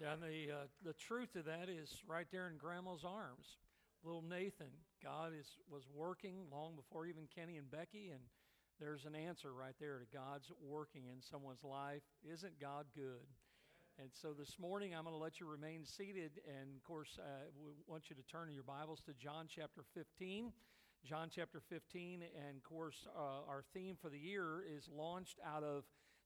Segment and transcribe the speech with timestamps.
[0.00, 3.58] Yeah, and the uh, the truth of that is right there in Grandma's arms.
[4.04, 4.70] Little Nathan,
[5.02, 8.22] God is was working long before even Kenny and Becky, and
[8.78, 12.02] there's an answer right there to God's working in someone's life.
[12.22, 13.26] Isn't God good?
[13.98, 16.30] And so this morning, I'm going to let you remain seated.
[16.46, 20.52] And of course, uh, we want you to turn your Bibles to John chapter 15.
[21.04, 22.22] John chapter 15.
[22.22, 25.82] And of course, uh, our theme for the year is launched out of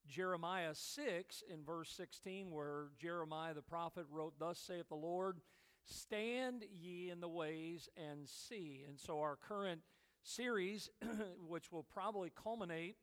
[0.08, 5.40] Jeremiah 6 in verse 16, where Jeremiah the prophet wrote, Thus saith the Lord,
[5.84, 8.84] Stand ye in the ways and see.
[8.86, 9.80] And so our current
[10.22, 10.90] series,
[11.48, 12.96] which will probably culminate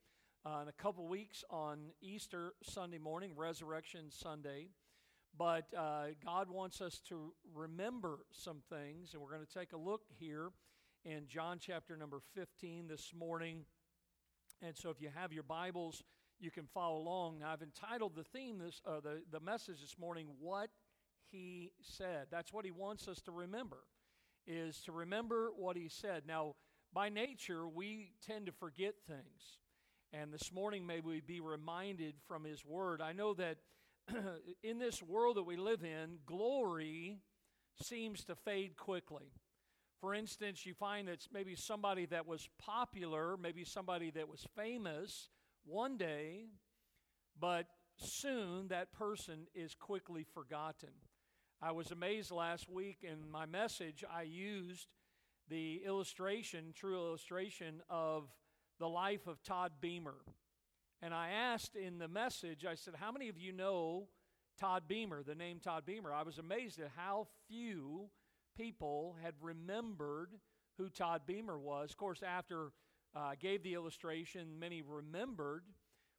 [0.45, 4.69] uh, in a couple weeks on Easter Sunday morning, Resurrection Sunday.
[5.37, 9.77] But uh, God wants us to remember some things, and we're going to take a
[9.77, 10.51] look here
[11.05, 13.65] in John chapter number 15 this morning.
[14.61, 16.03] And so if you have your Bibles,
[16.39, 17.43] you can follow along.
[17.45, 20.69] I've entitled the theme, this, uh, the, the message this morning, What
[21.31, 22.27] He Said.
[22.31, 23.79] That's what He wants us to remember,
[24.47, 26.23] is to remember what He said.
[26.27, 26.55] Now,
[26.93, 29.57] by nature, we tend to forget things.
[30.11, 33.01] And this morning, may we be reminded from His Word.
[33.01, 33.57] I know that
[34.63, 37.19] in this world that we live in, glory
[37.81, 39.31] seems to fade quickly.
[40.01, 45.29] For instance, you find that maybe somebody that was popular, maybe somebody that was famous
[45.65, 46.45] one day,
[47.39, 50.89] but soon that person is quickly forgotten.
[51.61, 54.87] I was amazed last week in my message, I used
[55.49, 58.29] the illustration, true illustration of
[58.79, 60.15] the life of Todd Beamer.
[61.01, 64.07] And I asked in the message, I said, How many of you know
[64.59, 66.13] Todd Beamer, the name Todd Beamer?
[66.13, 68.09] I was amazed at how few
[68.55, 70.31] people had remembered
[70.77, 71.91] who Todd Beamer was.
[71.91, 72.71] Of course, after
[73.15, 75.63] uh, gave the illustration, many remembered,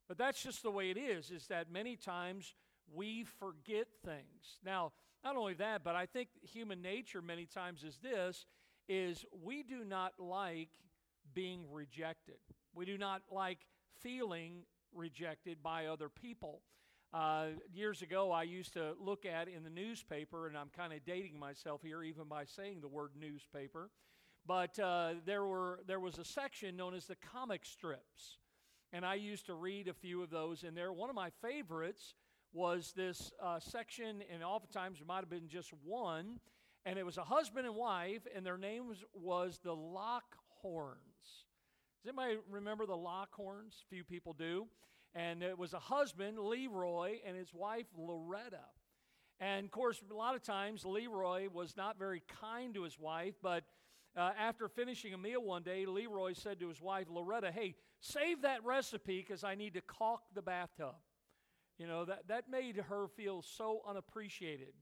[0.08, 2.54] but that's just the way it is, is that many times
[2.92, 4.58] we forget things.
[4.64, 8.46] Now, not only that, but I think human nature many times is this,
[8.88, 10.70] is we do not like
[11.34, 12.38] being rejected.
[12.74, 13.58] We do not like
[14.00, 16.62] feeling rejected by other people.
[17.12, 21.04] Uh, years ago, I used to look at in the newspaper, and I'm kind of
[21.04, 23.90] dating myself here even by saying the word newspaper.
[24.46, 28.38] But uh, there, were, there was a section known as the comic strips.
[28.92, 30.92] And I used to read a few of those in there.
[30.92, 32.14] One of my favorites
[32.52, 36.40] was this uh, section, and oftentimes there might have been just one.
[36.84, 40.96] And it was a husband and wife, and their names was the Lockhorns.
[42.02, 43.74] Does anybody remember the Lockhorns?
[43.88, 44.66] Few people do
[45.14, 48.64] and it was a husband, Leroy, and his wife, Loretta.
[49.40, 53.34] And of course, a lot of times Leroy was not very kind to his wife,
[53.42, 53.64] but
[54.16, 58.42] uh, after finishing a meal one day, Leroy said to his wife, Loretta, hey, save
[58.42, 60.94] that recipe because I need to caulk the bathtub.
[61.78, 64.74] You know, that, that made her feel so unappreciated.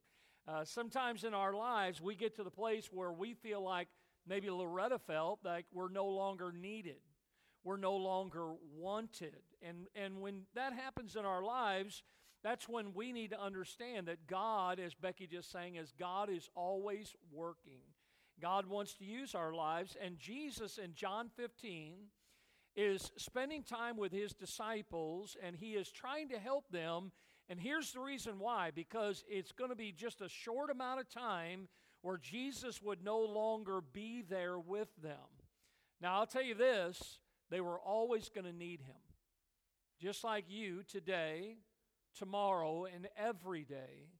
[0.46, 3.88] Uh, sometimes in our lives, we get to the place where we feel like
[4.26, 7.00] maybe Loretta felt like we're no longer needed
[7.64, 9.42] we're no longer wanted.
[9.62, 12.02] And, and when that happens in our lives,
[12.42, 16.48] that's when we need to understand that God, as Becky just sang, is God is
[16.54, 17.80] always working.
[18.40, 21.94] God wants to use our lives, and Jesus in John 15
[22.76, 27.10] is spending time with his disciples, and he is trying to help them.
[27.48, 31.08] And here's the reason why because it's going to be just a short amount of
[31.08, 31.68] time
[32.02, 35.16] where Jesus would no longer be there with them.
[36.00, 37.18] Now, I'll tell you this
[37.50, 38.94] they were always going to need him.
[40.00, 41.56] Just like you today,
[42.16, 44.10] tomorrow, and every day,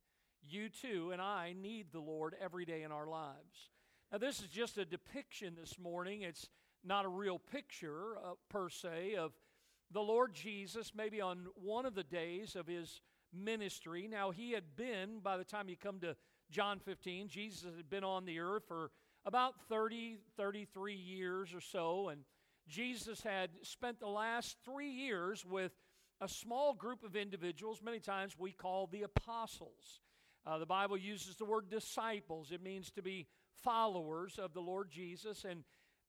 [0.43, 3.71] you too and I need the Lord every day in our lives.
[4.11, 6.23] Now, this is just a depiction this morning.
[6.23, 6.49] It's
[6.83, 9.33] not a real picture uh, per se of
[9.91, 13.03] the Lord Jesus, maybe on one of the days of his
[13.35, 14.09] ministry.
[14.11, 16.17] Now, he had been, by the time you come to
[16.51, 18.91] John 15, Jesus had been on the earth for
[19.27, 22.23] about 30, 33 years or so, and
[22.67, 25.73] Jesus had spent the last three years with
[26.23, 30.01] a small group of individuals, many times we call the apostles.
[30.47, 33.27] Uh, the Bible uses the word disciples, it means to be
[33.63, 35.45] followers of the Lord Jesus.
[35.45, 35.65] And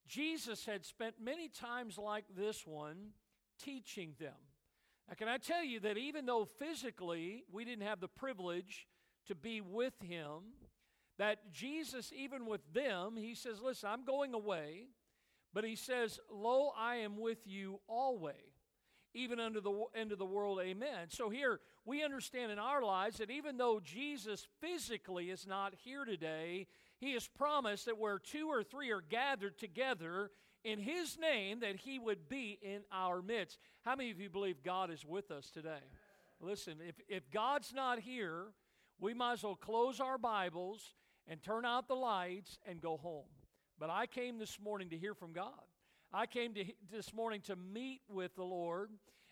[0.08, 3.10] Jesus had spent many times like this one
[3.64, 4.34] teaching them.
[5.08, 8.88] Now, can I tell you that even though physically we didn't have the privilege
[9.28, 10.42] to be with him,
[11.18, 14.88] that Jesus, even with them, he says, Listen, I'm going away.
[15.54, 18.36] But he says, Lo, I am with you always,
[19.14, 20.60] even unto the end of the world.
[20.62, 21.10] Amen.
[21.10, 26.06] So here we understand in our lives that even though Jesus physically is not here
[26.06, 26.68] today,
[27.00, 30.32] he has promised that where two or three are gathered together
[30.64, 33.58] in his name, that he would be in our midst.
[33.86, 35.80] How many of you believe God is with us today?
[36.42, 38.48] Listen, if, if God's not here,
[39.00, 40.94] we might as well close our Bibles
[41.28, 43.28] and turn out the lights and go home.
[43.80, 45.54] But I came this morning to hear from God.
[46.12, 48.90] I came to, this morning to meet with the Lord,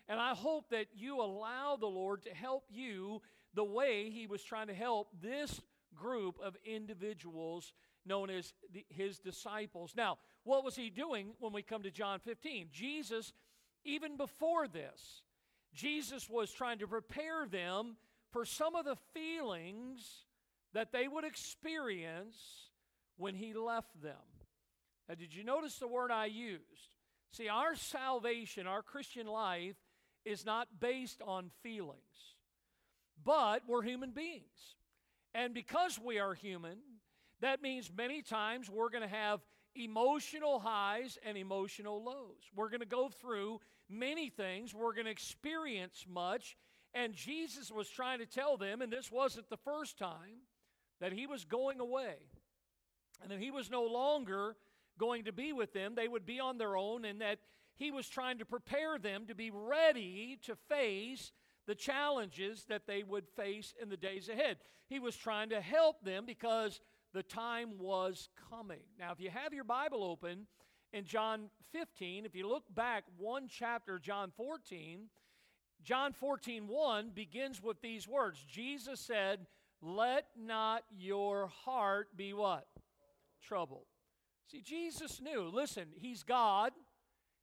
[0.07, 3.21] and I hope that you allow the Lord to help you
[3.53, 5.59] the way He was trying to help this
[5.95, 7.73] group of individuals
[8.05, 9.93] known as the, His disciples.
[9.95, 12.69] Now, what was He doing when we come to John 15?
[12.71, 13.33] Jesus,
[13.83, 15.21] even before this,
[15.73, 17.97] Jesus was trying to prepare them
[18.31, 20.25] for some of the feelings
[20.73, 22.37] that they would experience
[23.17, 24.15] when He left them.
[25.07, 26.95] Now, did you notice the word I used?
[27.31, 29.75] See, our salvation, our Christian life,
[30.25, 32.35] is not based on feelings,
[33.23, 34.75] but we're human beings.
[35.37, 36.79] And because we are human,
[37.41, 39.39] that means many times we're going to have
[39.75, 42.41] emotional highs and emotional lows.
[42.55, 46.57] We're going to go through many things, we're going to experience much.
[46.95, 50.41] And Jesus was trying to tell them, and this wasn't the first time,
[50.99, 52.15] that he was going away
[53.21, 54.55] and that he was no longer
[54.97, 55.93] going to be with them.
[55.93, 57.37] They would be on their own, and that
[57.75, 61.31] he was trying to prepare them to be ready to face
[61.67, 64.57] the challenges that they would face in the days ahead.
[64.87, 66.79] He was trying to help them because
[67.13, 68.79] the time was coming.
[68.97, 70.47] Now, if you have your Bible open
[70.93, 75.09] in John 15, if you look back one chapter, John 14,
[75.83, 79.45] John 14, 1 begins with these words Jesus said,
[79.81, 82.65] Let not your heart be what?
[83.43, 83.85] Troubled.
[84.49, 85.51] See, Jesus knew.
[85.53, 86.71] Listen, He's God.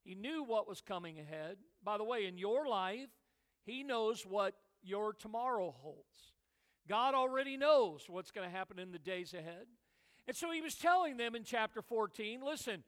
[0.02, 1.56] He knew what was coming ahead.
[1.82, 3.08] By the way, in your life,
[3.64, 6.32] He knows what your tomorrow holds.
[6.88, 9.66] God already knows what's going to happen in the days ahead.
[10.26, 12.84] And so He was telling them in chapter 14 listen,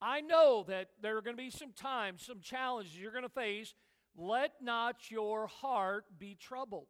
[0.00, 3.28] I know that there are going to be some times, some challenges you're going to
[3.28, 3.74] face.
[4.16, 6.86] Let not your heart be troubled.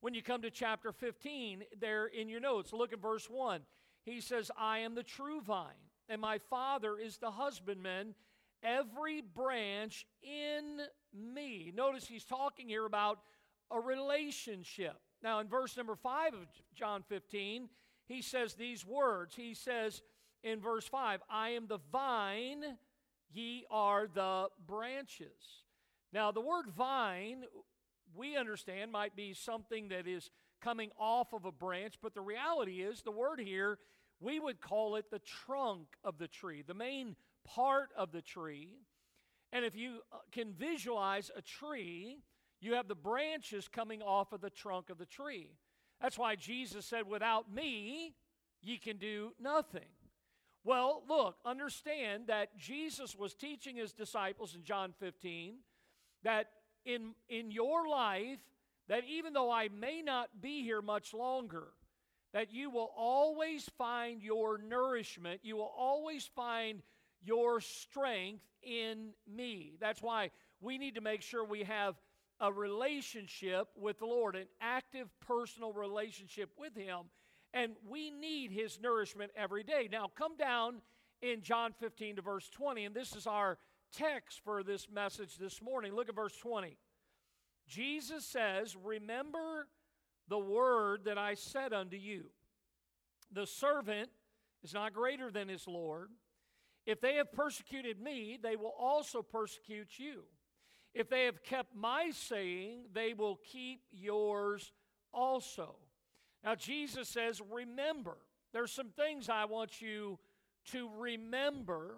[0.00, 3.62] When you come to chapter 15, there in your notes, look at verse 1.
[4.04, 8.14] He says, I am the true vine and my Father is the husbandman.
[8.66, 10.80] Every branch in
[11.14, 11.72] me.
[11.72, 13.20] Notice he's talking here about
[13.70, 14.96] a relationship.
[15.22, 17.68] Now, in verse number 5 of John 15,
[18.06, 19.36] he says these words.
[19.36, 20.02] He says
[20.42, 22.64] in verse 5, I am the vine,
[23.32, 25.62] ye are the branches.
[26.12, 27.44] Now, the word vine,
[28.16, 30.28] we understand, might be something that is
[30.60, 33.78] coming off of a branch, but the reality is the word here
[34.20, 37.16] we would call it the trunk of the tree, the main
[37.46, 38.78] part of the tree.
[39.52, 42.18] And if you uh, can visualize a tree,
[42.60, 45.50] you have the branches coming off of the trunk of the tree.
[46.00, 48.14] That's why Jesus said, Without me,
[48.62, 49.88] ye can do nothing.
[50.64, 55.58] Well, look, understand that Jesus was teaching his disciples in John 15
[56.24, 56.48] that
[56.84, 58.40] in, in your life,
[58.88, 61.68] that even though I may not be here much longer,
[62.32, 66.82] that you will always find your nourishment, you will always find
[67.26, 69.76] your strength in me.
[69.80, 70.30] That's why
[70.60, 71.94] we need to make sure we have
[72.40, 77.00] a relationship with the Lord, an active personal relationship with Him.
[77.54, 79.88] And we need His nourishment every day.
[79.90, 80.82] Now, come down
[81.22, 83.58] in John 15 to verse 20, and this is our
[83.96, 85.94] text for this message this morning.
[85.94, 86.76] Look at verse 20.
[87.66, 89.68] Jesus says, Remember
[90.28, 92.26] the word that I said unto you.
[93.32, 94.10] The servant
[94.62, 96.10] is not greater than his Lord.
[96.86, 100.22] If they have persecuted me, they will also persecute you.
[100.94, 104.72] If they have kept my saying, they will keep yours
[105.12, 105.74] also.
[106.44, 108.16] Now, Jesus says, Remember.
[108.52, 110.18] There's some things I want you
[110.70, 111.96] to remember.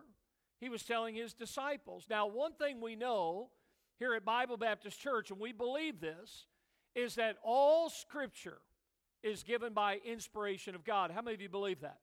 [0.58, 2.06] He was telling his disciples.
[2.10, 3.50] Now, one thing we know
[3.98, 6.46] here at Bible Baptist Church, and we believe this,
[6.94, 8.58] is that all Scripture
[9.22, 11.10] is given by inspiration of God.
[11.10, 11.98] How many of you believe that?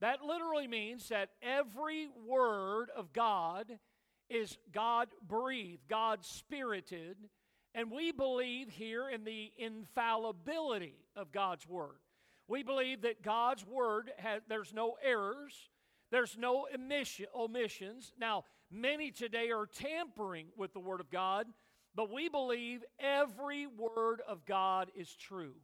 [0.00, 3.78] That literally means that every word of God
[4.28, 7.16] is God breathed, God spirited,
[7.74, 11.98] and we believe here in the infallibility of God's word.
[12.48, 15.70] We believe that God's word has there's no errors,
[16.10, 18.12] there's no omission, omissions.
[18.18, 21.46] Now, many today are tampering with the word of God
[21.94, 25.54] but we believe every word of God is true.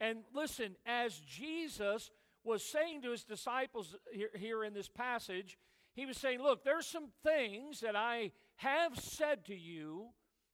[0.00, 2.10] And listen, as Jesus
[2.44, 5.58] was saying to his disciples here, here, in this passage,
[5.94, 10.08] he was saying, Look, there's some things that I have said to you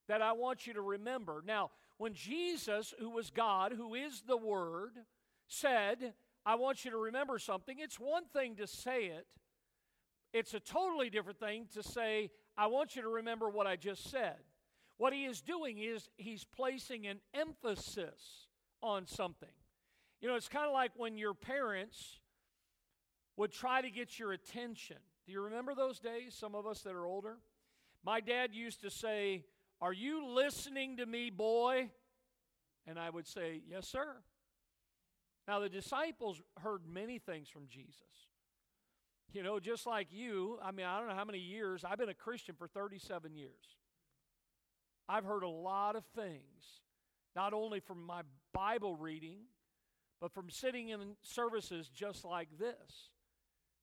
[0.08, 1.42] that I want you to remember.
[1.46, 4.92] Now, when Jesus, who was God, who is the Word,
[5.48, 6.14] said,
[6.44, 9.26] I want you to remember something, it's one thing to say it,
[10.32, 14.10] it's a totally different thing to say, I want you to remember what I just
[14.10, 14.36] said.
[14.98, 18.46] What he is doing is he's placing an emphasis
[18.82, 19.48] on something.
[20.20, 22.20] You know, it's kind of like when your parents
[23.36, 24.96] would try to get your attention.
[25.26, 27.36] Do you remember those days, some of us that are older?
[28.04, 29.44] My dad used to say,
[29.80, 31.90] Are you listening to me, boy?
[32.86, 34.16] And I would say, Yes, sir.
[35.48, 38.02] Now, the disciples heard many things from Jesus.
[39.32, 42.08] You know, just like you, I mean, I don't know how many years, I've been
[42.08, 43.76] a Christian for 37 years.
[45.08, 46.80] I've heard a lot of things,
[47.36, 49.38] not only from my Bible reading,
[50.20, 53.10] but from sitting in services just like this.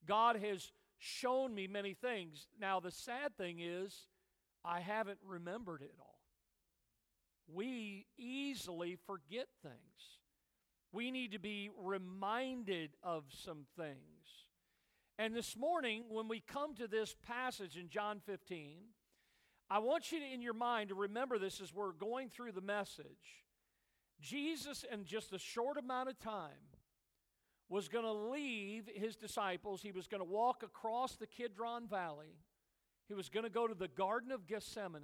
[0.06, 2.46] God has shown me many things.
[2.60, 4.08] Now, the sad thing is,
[4.64, 6.20] I haven't remembered it all.
[7.52, 9.74] We easily forget things.
[10.92, 13.98] We need to be reminded of some things.
[15.18, 18.78] And this morning, when we come to this passage in John 15,
[19.70, 22.60] I want you to, in your mind to remember this as we're going through the
[22.60, 23.44] message.
[24.20, 26.50] Jesus, in just a short amount of time,
[27.68, 29.82] was going to leave his disciples.
[29.82, 32.38] He was going to walk across the Kidron Valley.
[33.08, 35.02] He was going to go to the Garden of Gethsemane.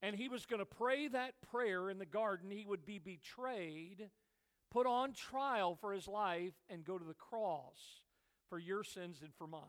[0.00, 2.50] And he was going to pray that prayer in the garden.
[2.50, 4.10] He would be betrayed,
[4.70, 8.02] put on trial for his life, and go to the cross
[8.48, 9.62] for your sins and for mine.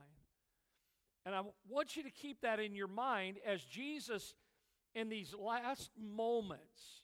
[1.25, 4.36] And I want you to keep that in your mind as Jesus,
[4.93, 7.01] in these last moments,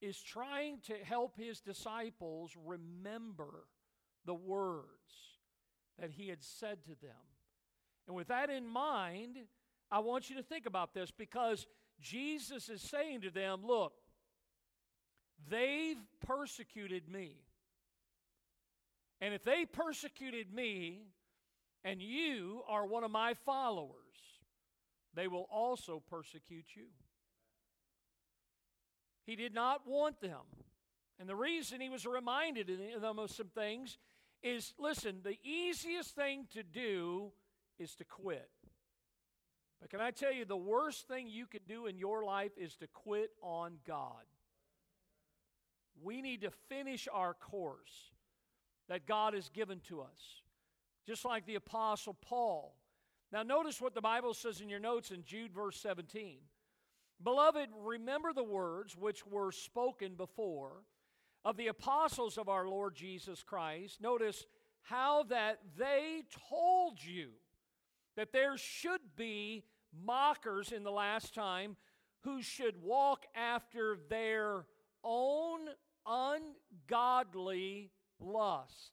[0.00, 3.64] is trying to help his disciples remember
[4.24, 4.86] the words
[5.98, 7.16] that he had said to them.
[8.06, 9.38] And with that in mind,
[9.90, 11.66] I want you to think about this because
[12.00, 13.94] Jesus is saying to them, Look,
[15.48, 17.36] they've persecuted me.
[19.20, 21.06] And if they persecuted me,
[21.84, 23.94] and you are one of my followers,
[25.14, 26.86] they will also persecute you.
[29.26, 30.40] He did not want them.
[31.18, 33.98] And the reason he was reminded of them of some things
[34.42, 37.32] is listen, the easiest thing to do
[37.78, 38.48] is to quit.
[39.80, 42.76] But can I tell you, the worst thing you can do in your life is
[42.76, 44.24] to quit on God.
[46.02, 48.10] We need to finish our course
[48.88, 50.42] that God has given to us,
[51.06, 52.76] just like the Apostle Paul.
[53.32, 56.38] Now, notice what the Bible says in your notes in Jude, verse 17.
[57.22, 60.82] Beloved, remember the words which were spoken before
[61.44, 64.00] of the apostles of our Lord Jesus Christ.
[64.00, 64.44] Notice
[64.82, 67.30] how that they told you
[68.16, 69.64] that there should be
[70.04, 71.76] mockers in the last time
[72.20, 74.66] who should walk after their
[75.02, 75.60] own
[76.06, 78.92] ungodly lust.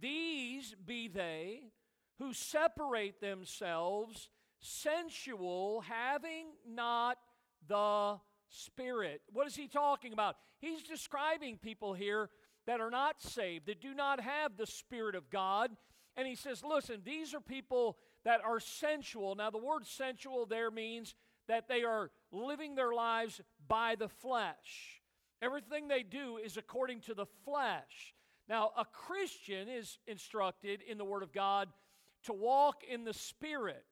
[0.00, 1.72] These be they
[2.18, 4.28] who separate themselves
[4.60, 7.18] sensual, having not
[7.66, 8.18] the
[8.50, 9.20] Spirit.
[9.32, 10.36] What is he talking about?
[10.58, 12.30] He's describing people here
[12.66, 15.70] that are not saved, that do not have the Spirit of God.
[16.16, 19.34] And he says, listen, these are people that are sensual.
[19.34, 21.14] Now, the word sensual there means
[21.46, 25.00] that they are living their lives by the flesh.
[25.40, 28.14] Everything they do is according to the flesh.
[28.48, 31.68] Now, a Christian is instructed in the Word of God
[32.24, 33.84] to walk in the Spirit.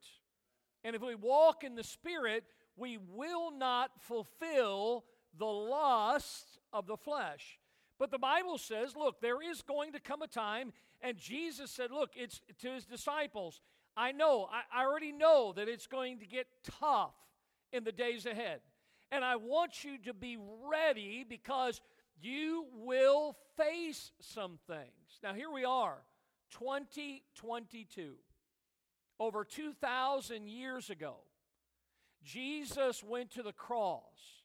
[0.87, 2.45] And if we walk in the Spirit,
[2.77, 5.05] we will not fulfill
[5.37, 7.59] the lust of the flesh.
[7.99, 11.91] But the Bible says, look, there is going to come a time, and Jesus said,
[11.91, 13.61] look, it's to his disciples,
[13.97, 16.47] I know, I, I already know that it's going to get
[16.79, 17.17] tough
[17.73, 18.61] in the days ahead.
[19.11, 20.39] And I want you to be
[20.71, 21.81] ready because
[22.21, 25.19] you will face some things.
[25.21, 25.97] Now, here we are,
[26.53, 28.13] 2022
[29.19, 31.17] over 2,000 years ago,
[32.25, 34.43] Jesus went to the cross.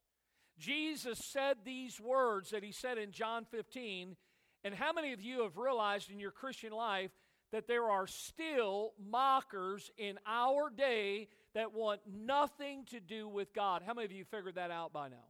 [0.59, 4.15] Jesus said these words that he said in John 15.
[4.63, 7.11] And how many of you have realized in your Christian life
[7.51, 13.81] that there are still mockers in our day that want nothing to do with God?
[13.85, 15.25] How many of you figured that out by now?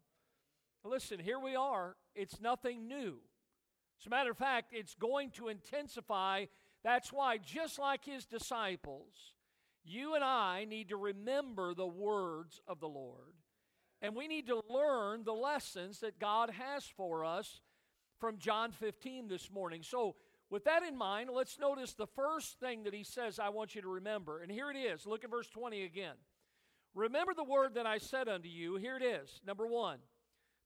[0.84, 1.96] Listen, here we are.
[2.16, 3.20] It's nothing new.
[4.02, 6.46] As a matter of fact, it's going to intensify
[6.84, 9.14] that's why, just like his disciples,
[9.84, 13.36] you and I need to remember the words of the Lord.
[14.02, 17.62] And we need to learn the lessons that God has for us
[18.20, 19.84] from John 15 this morning.
[19.84, 20.16] So,
[20.50, 23.82] with that in mind, let's notice the first thing that he says I want you
[23.84, 24.42] to remember.
[24.42, 25.06] And here it is.
[25.06, 26.16] Look at verse 20 again.
[26.94, 28.76] Remember the word that I said unto you.
[28.76, 29.40] Here it is.
[29.46, 30.00] Number one,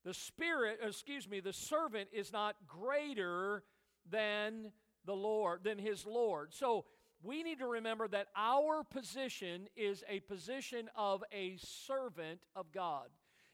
[0.04, 3.64] the Spirit, excuse me, the servant is not greater
[4.10, 4.72] than
[5.06, 6.54] the Lord, than his Lord.
[6.54, 6.86] So
[7.24, 13.08] we need to remember that our position is a position of a servant of God.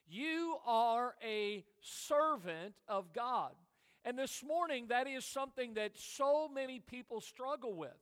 [0.07, 3.51] You are a servant of God.
[4.03, 7.95] And this morning, that is something that so many people struggle with.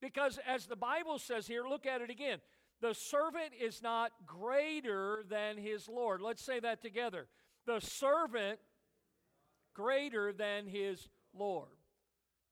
[0.00, 2.38] Because as the Bible says here, look at it again.
[2.80, 6.22] The servant is not greater than his Lord.
[6.22, 7.26] Let's say that together.
[7.66, 8.58] The servant
[9.74, 11.68] greater than his Lord.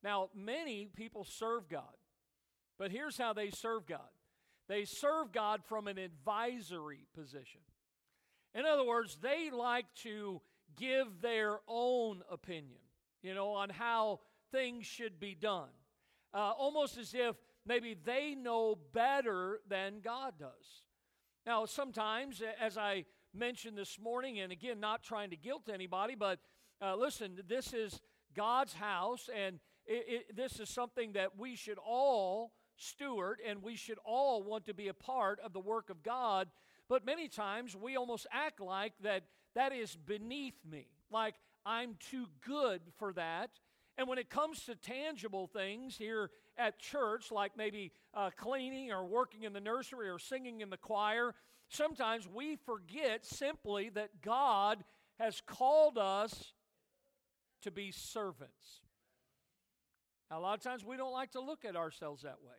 [0.03, 1.97] Now, many people serve God,
[2.79, 4.09] but here's how they serve God
[4.69, 7.63] they serve God from an advisory position.
[8.55, 10.43] In other words, they like to
[10.77, 12.81] give their own opinion,
[13.23, 14.21] you know, on how
[14.53, 15.71] things should be done.
[16.35, 17.37] Uh, almost as if
[17.67, 20.85] maybe they know better than God does.
[21.47, 26.41] Now, sometimes, as I mentioned this morning, and again, not trying to guilt anybody, but
[26.83, 28.01] uh, listen, this is
[28.35, 33.75] God's house, and it, it, this is something that we should all steward, and we
[33.75, 36.49] should all want to be a part of the work of God.
[36.89, 41.35] But many times we almost act like that that is beneath me, like
[41.67, 43.51] I'm too good for that.
[43.97, 49.05] And when it comes to tangible things here at church, like maybe uh, cleaning or
[49.05, 51.35] working in the nursery or singing in the choir,
[51.69, 54.85] sometimes we forget simply that God
[55.19, 56.53] has called us
[57.63, 58.83] to be servants.
[60.31, 62.57] Now, a lot of times we don't like to look at ourselves that way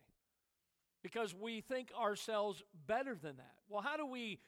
[1.02, 3.54] because we think ourselves better than that.
[3.68, 4.40] Well, how do we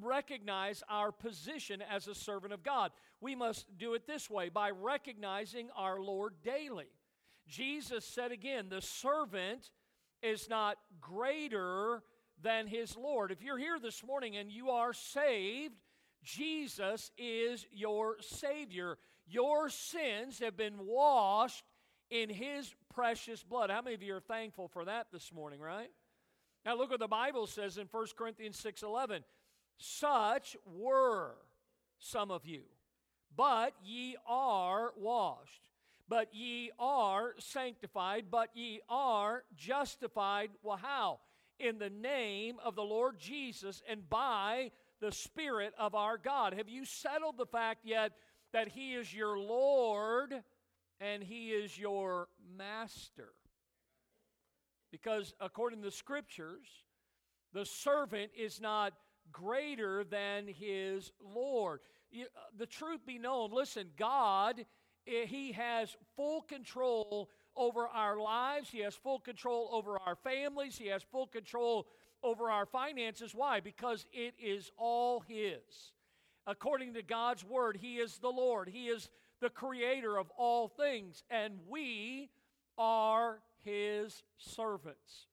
[0.00, 2.90] recognize our position as a servant of God?
[3.20, 6.88] We must do it this way by recognizing our Lord daily.
[7.46, 9.70] Jesus said again, the servant
[10.22, 12.02] is not greater
[12.42, 13.30] than his Lord.
[13.30, 15.74] If you're here this morning and you are saved,
[16.22, 18.96] Jesus is your Savior.
[19.26, 21.62] Your sins have been washed
[22.14, 23.70] in his precious blood.
[23.70, 25.90] How many of you are thankful for that this morning, right?
[26.64, 29.24] Now look what the Bible says in 1 Corinthians 6:11.
[29.78, 31.34] Such were
[31.98, 32.62] some of you,
[33.34, 35.68] but ye are washed,
[36.08, 40.52] but ye are sanctified, but ye are justified.
[40.62, 41.18] Well, how?
[41.58, 46.54] In the name of the Lord Jesus and by the Spirit of our God.
[46.54, 48.12] Have you settled the fact yet
[48.52, 50.44] that He is your Lord
[51.04, 53.32] and He is your master.
[54.90, 56.66] Because according to the scriptures,
[57.52, 58.94] the servant is not
[59.32, 61.80] greater than his Lord.
[62.14, 62.24] Uh,
[62.56, 64.64] the truth be known, listen, God,
[65.06, 70.78] eh, He has full control over our lives, He has full control over our families,
[70.78, 71.86] He has full control
[72.22, 73.34] over our finances.
[73.34, 73.60] Why?
[73.60, 75.92] Because it is all His.
[76.46, 79.08] According to God's word, He is the Lord, He is
[79.44, 82.30] the creator of all things, and we
[82.78, 85.26] are his servants.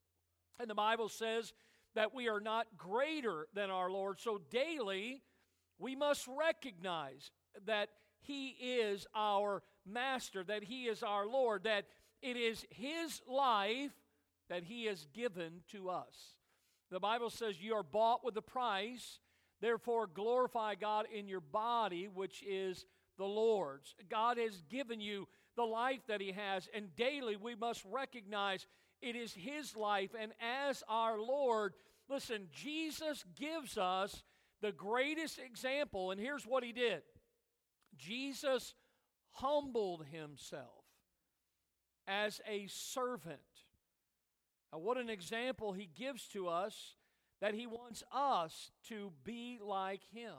[0.60, 1.54] And the Bible says
[1.96, 4.20] that we are not greater than our Lord.
[4.20, 5.22] So daily,
[5.80, 7.32] we must recognize
[7.66, 7.88] that
[8.20, 11.86] he is our master, that he is our Lord, that
[12.22, 13.94] it is his life
[14.50, 16.36] that he has given to us.
[16.92, 19.20] The Bible says you are bought with a price,
[19.62, 22.86] therefore glorify God in your body, which is
[23.22, 23.94] the Lord's.
[24.10, 28.66] God has given you the life that He has, and daily we must recognize
[29.00, 30.10] it is His life.
[30.20, 31.76] And as our Lord,
[32.10, 34.24] listen, Jesus gives us
[34.60, 37.04] the greatest example, and here's what He did
[37.96, 38.74] Jesus
[39.34, 40.84] humbled Himself
[42.08, 43.40] as a servant.
[44.74, 46.96] Now, what an example He gives to us
[47.40, 50.34] that He wants us to be like Him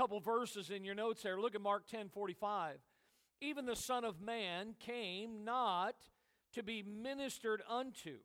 [0.00, 1.38] couple verses in your notes there.
[1.38, 2.76] Look at Mark 10 45.
[3.42, 5.94] Even the Son of Man came not
[6.54, 8.16] to be ministered unto,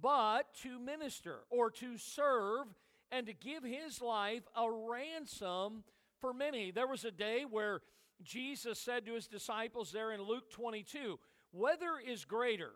[0.00, 2.68] but to minister or to serve
[3.12, 5.84] and to give his life a ransom
[6.22, 6.70] for many.
[6.70, 7.82] There was a day where
[8.22, 11.18] Jesus said to his disciples there in Luke 22
[11.52, 12.72] Whether is greater,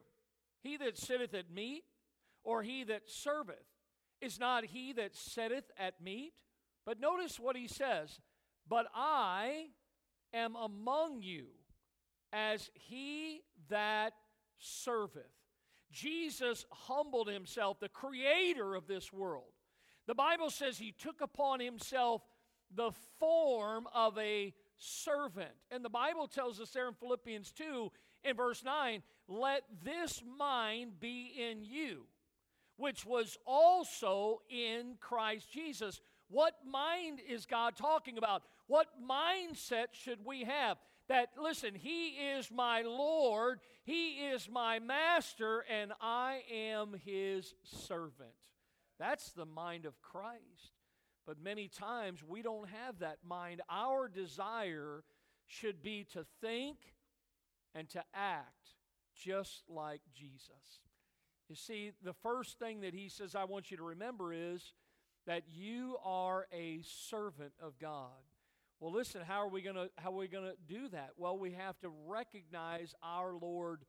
[0.62, 1.84] he that sitteth at meat
[2.44, 3.56] or he that serveth?
[4.20, 6.34] Is not he that sitteth at meat?
[6.88, 8.18] But notice what he says
[8.66, 9.66] But I
[10.32, 11.48] am among you
[12.32, 14.14] as he that
[14.58, 15.26] serveth.
[15.92, 19.52] Jesus humbled himself, the creator of this world.
[20.06, 22.22] The Bible says he took upon himself
[22.74, 25.52] the form of a servant.
[25.70, 27.92] And the Bible tells us there in Philippians 2,
[28.24, 32.06] in verse 9, let this mind be in you,
[32.78, 38.42] which was also in Christ Jesus what mind is God talking about?
[38.66, 40.78] What mindset should we have?
[41.08, 48.30] That, listen, He is my Lord, He is my master, and I am His servant.
[48.98, 50.72] That's the mind of Christ.
[51.26, 53.60] But many times we don't have that mind.
[53.70, 55.04] Our desire
[55.46, 56.78] should be to think
[57.74, 58.74] and to act
[59.14, 60.80] just like Jesus.
[61.48, 64.72] You see, the first thing that he says I want you to remember is
[65.28, 68.08] that you are a servant of God.
[68.80, 71.10] Well, listen, how are we going to how are we going to do that?
[71.18, 73.84] Well, we have to recognize our Lord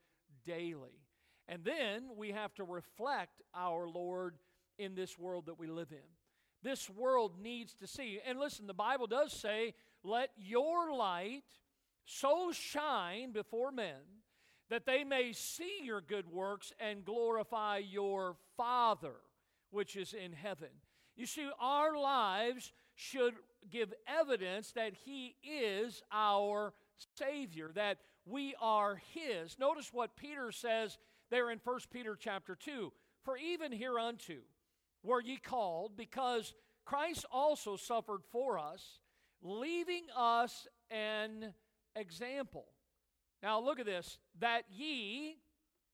[0.46, 1.00] daily.
[1.48, 4.36] And then we have to reflect our Lord
[4.78, 6.08] in this world that we live in.
[6.62, 8.20] This world needs to see.
[8.28, 11.46] And listen, the Bible does say, "Let your light
[12.04, 14.02] so shine before men
[14.68, 19.16] that they may see your good works and glorify your Father
[19.70, 20.72] which is in heaven."
[21.20, 23.34] You see, our lives should
[23.70, 26.74] give evidence that He is our
[27.18, 29.60] Savior, that we are His.
[29.60, 30.98] Notice what Peter says
[31.30, 32.94] there in 1 Peter chapter 2
[33.26, 34.36] For even hereunto
[35.04, 36.54] were ye called, because
[36.86, 39.00] Christ also suffered for us,
[39.42, 41.54] leaving us an
[41.98, 42.68] example.
[43.44, 45.36] Now, look at this that ye,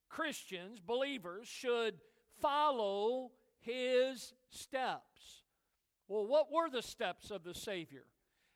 [0.08, 1.96] Christians, believers, should
[2.40, 3.32] follow
[3.66, 5.44] his steps.
[6.08, 8.04] Well, what were the steps of the Savior?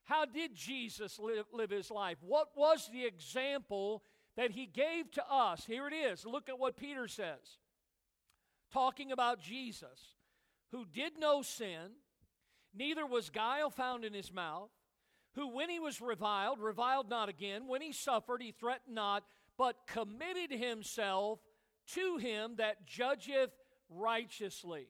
[0.03, 2.17] How did Jesus live, live his life?
[2.21, 4.03] What was the example
[4.37, 5.65] that he gave to us?
[5.65, 6.25] Here it is.
[6.25, 7.57] Look at what Peter says.
[8.71, 10.15] Talking about Jesus,
[10.71, 11.91] who did no sin,
[12.73, 14.69] neither was guile found in his mouth,
[15.35, 19.23] who when he was reviled, reviled not again, when he suffered, he threatened not,
[19.57, 21.39] but committed himself
[21.93, 23.51] to him that judgeth
[23.89, 24.87] righteously.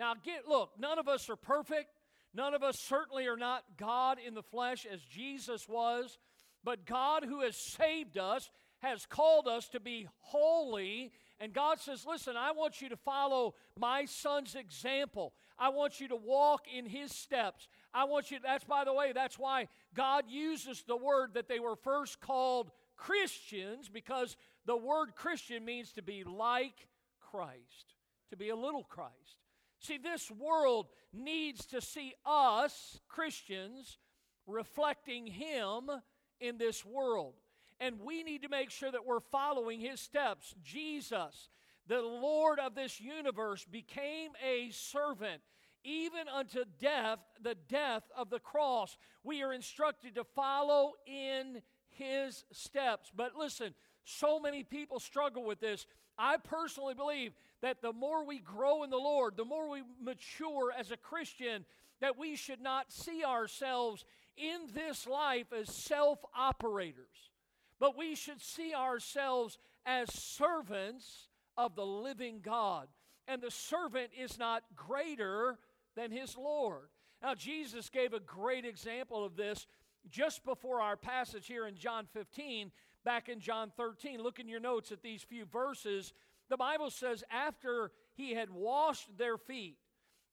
[0.00, 1.90] Now, get look, none of us are perfect.
[2.32, 6.16] None of us certainly are not God in the flesh as Jesus was,
[6.64, 11.12] but God who has saved us has called us to be holy.
[11.38, 15.34] And God says, Listen, I want you to follow my son's example.
[15.58, 17.68] I want you to walk in his steps.
[17.92, 21.60] I want you, that's by the way, that's why God uses the word that they
[21.60, 24.34] were first called Christians, because
[24.64, 26.88] the word Christian means to be like
[27.30, 27.94] Christ,
[28.30, 29.36] to be a little Christ.
[29.80, 33.98] See, this world needs to see us, Christians,
[34.46, 35.90] reflecting Him
[36.38, 37.34] in this world.
[37.80, 40.54] And we need to make sure that we're following His steps.
[40.62, 41.48] Jesus,
[41.86, 45.40] the Lord of this universe, became a servant
[45.82, 48.98] even unto death, the death of the cross.
[49.24, 53.10] We are instructed to follow in his steps.
[53.14, 55.86] But listen, so many people struggle with this.
[56.18, 60.72] I personally believe that the more we grow in the Lord, the more we mature
[60.76, 61.64] as a Christian,
[62.00, 64.04] that we should not see ourselves
[64.36, 67.30] in this life as self operators,
[67.78, 72.88] but we should see ourselves as servants of the living God.
[73.28, 75.58] And the servant is not greater
[75.94, 76.88] than his Lord.
[77.22, 79.66] Now, Jesus gave a great example of this
[80.08, 82.72] just before our passage here in John 15
[83.04, 84.22] back in John 13.
[84.22, 86.12] Look in your notes at these few verses.
[86.50, 89.76] The Bible says, after he had washed their feet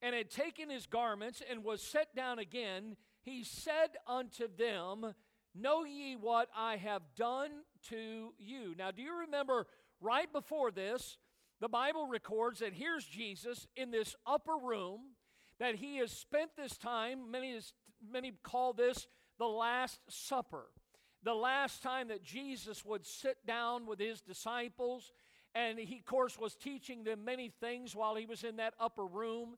[0.01, 5.13] and had taken his garments and was set down again, he said unto them,
[5.56, 7.51] Know ye what I have done
[7.89, 8.75] to you?
[8.77, 9.67] Now, do you remember
[10.01, 11.17] right before this,
[11.62, 15.01] the Bible records that here's Jesus in this upper room,
[15.60, 17.60] that he has spent this time, many,
[18.12, 19.08] many call this
[19.39, 20.67] the Last Supper
[21.23, 25.12] the last time that Jesus would sit down with his disciples,
[25.58, 29.08] and he, of course, was teaching them many things while he was in that upper
[29.08, 29.58] room.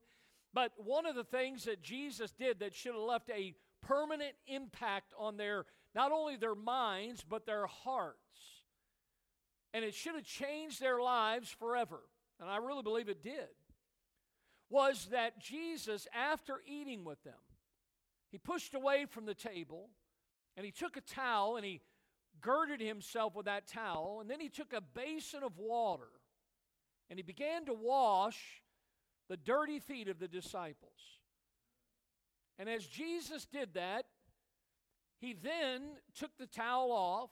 [0.54, 5.12] But one of the things that Jesus did that should have left a permanent impact
[5.18, 8.16] on their not only their minds but their hearts.
[9.74, 12.00] And it should have changed their lives forever.
[12.40, 13.48] And i really believe it did.
[14.70, 17.34] Was that jesus after eating with them
[18.30, 19.90] he pushed away from the table
[20.56, 21.80] and he took a towel and he
[22.40, 24.18] girded himself with that towel.
[24.20, 26.08] And then he took a basin of water
[27.08, 28.62] and he began to wash
[29.28, 30.92] the dirty feet of the disciples.
[32.58, 34.04] And as Jesus did that,
[35.18, 35.82] he then
[36.14, 37.30] took the towel off.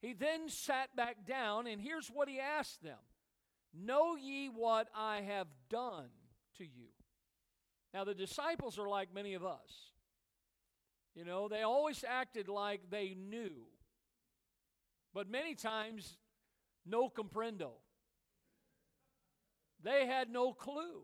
[0.00, 2.98] He then sat back down, and here's what he asked them
[3.72, 6.08] Know ye what I have done
[6.58, 6.88] to you?
[7.92, 9.92] Now, the disciples are like many of us.
[11.14, 13.66] You know, they always acted like they knew.
[15.14, 16.16] But many times,
[16.84, 17.70] no comprendo.
[19.82, 21.02] They had no clue.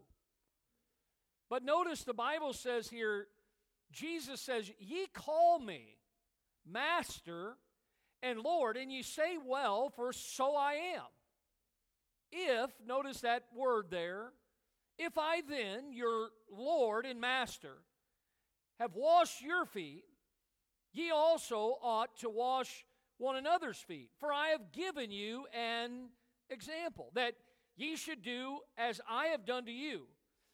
[1.49, 3.29] But notice the Bible says here,
[3.92, 5.96] Jesus says, Ye call me
[6.66, 7.57] Master
[8.23, 11.03] and Lord, and ye say, Well, for so I am.
[12.33, 14.33] If, notice that word there,
[14.99, 17.79] if I then, your Lord and Master,
[18.79, 20.05] have washed your feet,
[20.92, 22.85] ye also ought to wash
[23.21, 24.11] one another's feet.
[24.19, 26.09] For I have given you an
[26.49, 27.35] example, that
[27.77, 30.07] ye should do as I have done to you.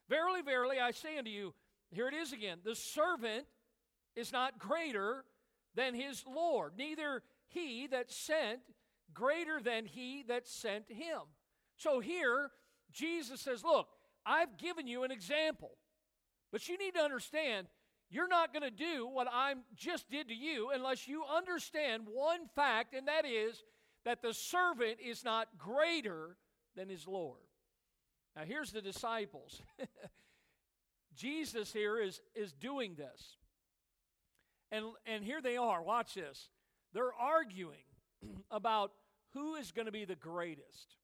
[0.08, 1.54] Verily, verily, I say unto you,
[1.92, 3.46] here it is again the servant
[4.14, 5.24] is not greater
[5.74, 8.60] than his Lord, neither he that sent
[9.14, 11.20] greater than he that sent him.
[11.76, 12.50] So here,
[12.92, 13.88] Jesus says, Look,
[14.24, 15.72] I've given you an example,
[16.50, 17.68] but you need to understand
[18.10, 22.46] you're not going to do what I just did to you unless you understand one
[22.54, 23.62] fact, and that is
[24.04, 26.36] that the servant is not greater
[26.76, 27.40] than his Lord.
[28.36, 29.62] Now, here's the disciples.
[31.16, 33.36] Jesus here is, is doing this.
[34.70, 35.82] And, and here they are.
[35.82, 36.50] Watch this.
[36.92, 37.84] They're arguing
[38.50, 38.92] about
[39.32, 40.96] who is going to be the greatest.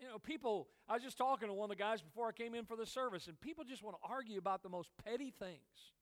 [0.00, 2.54] You know, people, I was just talking to one of the guys before I came
[2.54, 5.92] in for the service, and people just want to argue about the most petty things.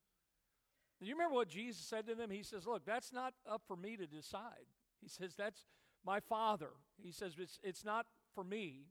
[1.00, 2.30] Do you remember what Jesus said to them?
[2.30, 4.66] He says, Look, that's not up for me to decide.
[5.02, 5.66] He says, That's
[6.04, 6.70] my Father.
[7.02, 8.86] He says, It's, it's not for me.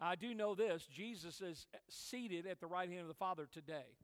[0.00, 3.96] I do know this Jesus is seated at the right hand of the Father today.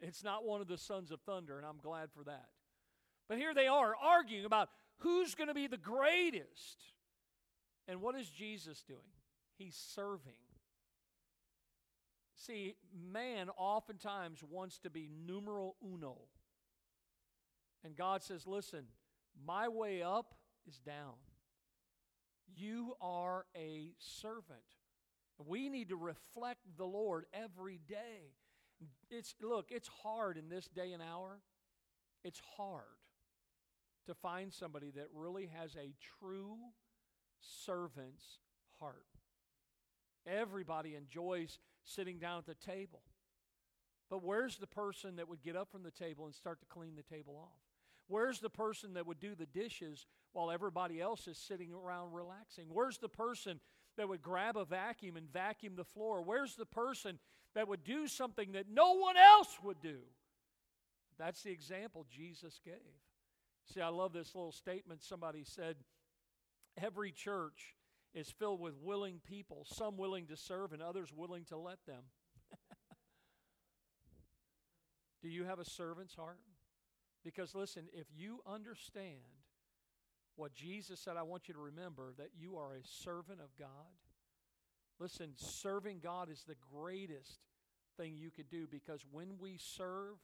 [0.00, 2.48] It's not one of the sons of thunder, and I'm glad for that.
[3.28, 6.84] But here they are arguing about who's going to be the greatest.
[7.88, 9.00] And what is Jesus doing?
[9.58, 10.32] He's serving.
[12.34, 16.18] See, man oftentimes wants to be numero uno.
[17.84, 18.84] And God says, listen,
[19.44, 20.34] my way up
[20.66, 21.14] is down.
[22.54, 24.60] You are a servant.
[25.44, 28.34] We need to reflect the Lord every day.
[29.10, 31.40] It's look, it's hard in this day and hour.
[32.24, 32.82] It's hard
[34.06, 36.56] to find somebody that really has a true
[37.40, 38.38] servant's
[38.78, 39.15] heart.
[40.26, 43.00] Everybody enjoys sitting down at the table.
[44.10, 46.94] But where's the person that would get up from the table and start to clean
[46.96, 47.60] the table off?
[48.08, 52.66] Where's the person that would do the dishes while everybody else is sitting around relaxing?
[52.68, 53.58] Where's the person
[53.96, 56.22] that would grab a vacuum and vacuum the floor?
[56.22, 57.18] Where's the person
[57.54, 59.98] that would do something that no one else would do?
[61.18, 62.74] That's the example Jesus gave.
[63.72, 65.76] See, I love this little statement somebody said
[66.80, 67.75] every church
[68.16, 72.02] is filled with willing people, some willing to serve and others willing to let them.
[75.22, 76.40] Do you have a servant's heart?
[77.22, 79.20] Because listen, if you understand
[80.34, 83.68] what Jesus said, I want you to remember that you are a servant of God.
[84.98, 87.40] Listen, serving God is the greatest
[87.98, 90.16] thing you could do because when we serve,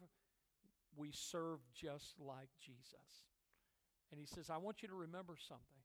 [0.96, 3.26] we serve just like Jesus.
[4.10, 5.81] And he says, I want you to remember something.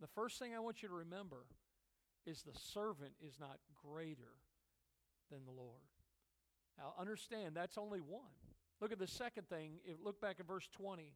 [0.00, 1.46] The first thing I want you to remember
[2.26, 4.34] is the servant is not greater
[5.30, 5.82] than the Lord.
[6.78, 8.22] Now, understand that's only one.
[8.80, 9.78] Look at the second thing.
[9.84, 11.14] If, look back at verse 20.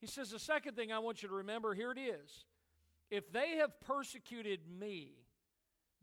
[0.00, 2.44] He says, The second thing I want you to remember here it is.
[3.10, 5.12] If they have persecuted me,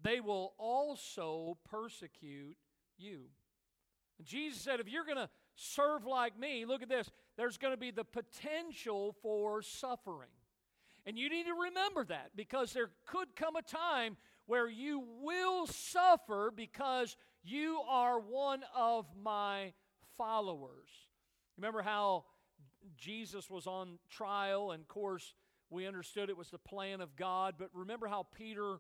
[0.04, 2.58] they will also persecute
[2.98, 3.22] you.
[4.20, 7.74] And Jesus said, If you're going to serve like me, look at this, there's going
[7.74, 10.30] to be the potential for suffering.
[11.08, 15.66] And you need to remember that because there could come a time where you will
[15.66, 19.72] suffer because you are one of my
[20.18, 20.90] followers.
[21.56, 22.26] Remember how
[22.98, 25.34] Jesus was on trial, and of course,
[25.70, 28.80] we understood it was the plan of God, but remember how Peter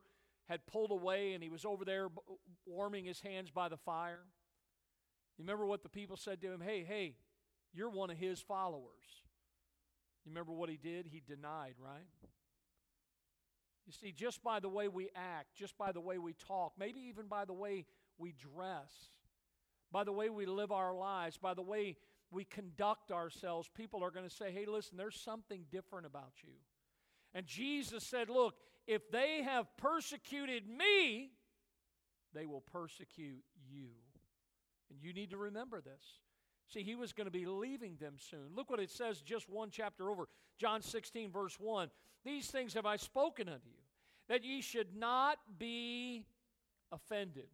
[0.49, 2.09] had pulled away and he was over there
[2.65, 4.25] warming his hands by the fire?
[5.37, 6.59] You remember what the people said to him?
[6.59, 7.15] Hey, hey,
[7.73, 9.23] you're one of his followers.
[10.27, 11.07] You remember what he did?
[11.09, 12.05] He denied, right?
[13.85, 16.99] You see, just by the way we act, just by the way we talk, maybe
[17.07, 17.85] even by the way
[18.17, 18.91] we dress,
[19.89, 21.95] by the way we live our lives, by the way
[22.29, 26.55] we conduct ourselves, people are going to say, hey, listen, there's something different about you.
[27.33, 31.31] And Jesus said, look, if they have persecuted me,
[32.33, 33.91] they will persecute you.
[34.89, 36.03] And you need to remember this.
[36.67, 38.49] See, he was going to be leaving them soon.
[38.55, 40.27] Look what it says just one chapter over,
[40.57, 41.89] John 16, verse 1.
[42.25, 43.81] These things have I spoken unto you,
[44.27, 46.25] that ye should not be
[46.91, 47.47] offended.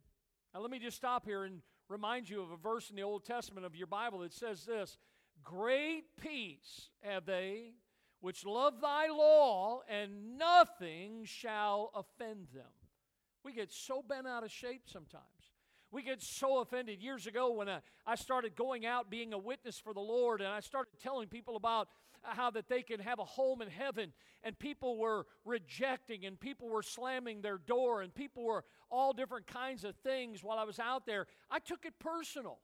[0.52, 3.24] Now, let me just stop here and remind you of a verse in the Old
[3.24, 4.98] Testament of your Bible that says this
[5.42, 7.74] Great peace have they
[8.24, 12.72] which love thy law, and nothing shall offend them.
[13.44, 15.24] We get so bent out of shape sometimes.
[15.94, 17.00] We get so offended.
[17.00, 20.50] Years ago, when I, I started going out being a witness for the Lord, and
[20.50, 21.86] I started telling people about
[22.24, 26.38] uh, how that they can have a home in heaven, and people were rejecting, and
[26.38, 30.64] people were slamming their door, and people were all different kinds of things while I
[30.64, 31.28] was out there.
[31.48, 32.58] I took it personal.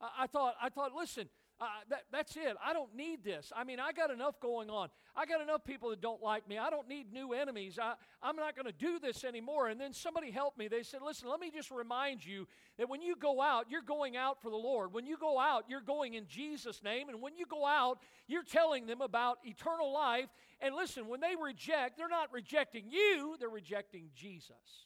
[0.00, 1.28] I, I thought, I thought, listen,
[1.64, 2.56] Uh, that, that's it.
[2.62, 3.50] I don't need this.
[3.56, 4.90] I mean, I got enough going on.
[5.16, 6.58] I got enough people that don't like me.
[6.58, 7.78] I don't need new enemies.
[7.80, 9.68] I, I'm not going to do this anymore.
[9.68, 10.68] And then somebody helped me.
[10.68, 12.46] They said, Listen, let me just remind you
[12.76, 14.92] that when you go out, you're going out for the Lord.
[14.92, 17.08] When you go out, you're going in Jesus' name.
[17.08, 20.28] And when you go out, you're telling them about eternal life.
[20.60, 24.84] And listen, when they reject, they're not rejecting you, they're rejecting Jesus.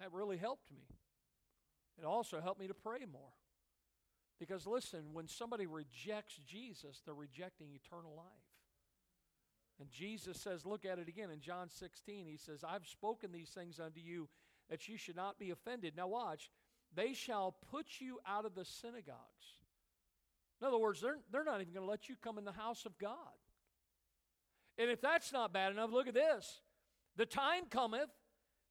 [0.00, 0.86] That really helped me.
[1.98, 3.41] It also helped me to pray more.
[4.42, 8.26] Because listen, when somebody rejects Jesus, they're rejecting eternal life.
[9.78, 12.26] And Jesus says, look at it again in John 16.
[12.26, 14.28] He says, I've spoken these things unto you
[14.68, 15.92] that you should not be offended.
[15.96, 16.50] Now, watch,
[16.92, 19.60] they shall put you out of the synagogues.
[20.60, 22.84] In other words, they're, they're not even going to let you come in the house
[22.84, 23.14] of God.
[24.76, 26.62] And if that's not bad enough, look at this.
[27.16, 28.10] The time cometh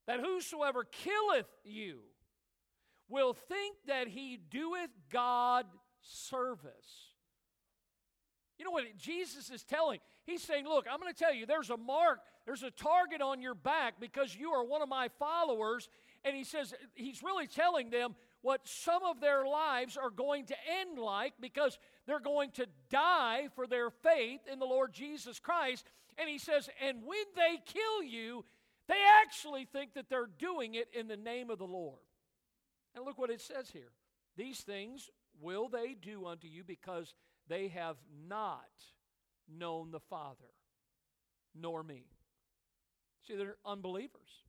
[0.06, 2.00] that whosoever killeth you
[3.12, 5.66] will think that he doeth God
[6.00, 7.12] service.
[8.58, 10.00] You know what Jesus is telling?
[10.24, 13.42] He's saying, Look, I'm going to tell you, there's a mark, there's a target on
[13.42, 15.88] your back because you are one of my followers.
[16.24, 20.54] And he says, He's really telling them what some of their lives are going to
[20.80, 25.84] end like because they're going to die for their faith in the Lord Jesus Christ.
[26.16, 28.44] And he says, And when they kill you,
[28.88, 31.98] they actually think that they're doing it in the name of the Lord.
[32.94, 33.92] And look what it says here.
[34.36, 37.14] These things will they do unto you because
[37.48, 37.96] they have
[38.28, 38.70] not
[39.48, 40.52] known the Father,
[41.54, 42.04] nor me.
[43.26, 44.44] See, they're unbelievers.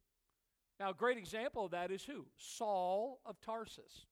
[0.80, 2.26] Now, a great example of that is who?
[2.38, 4.06] Saul of Tarsus.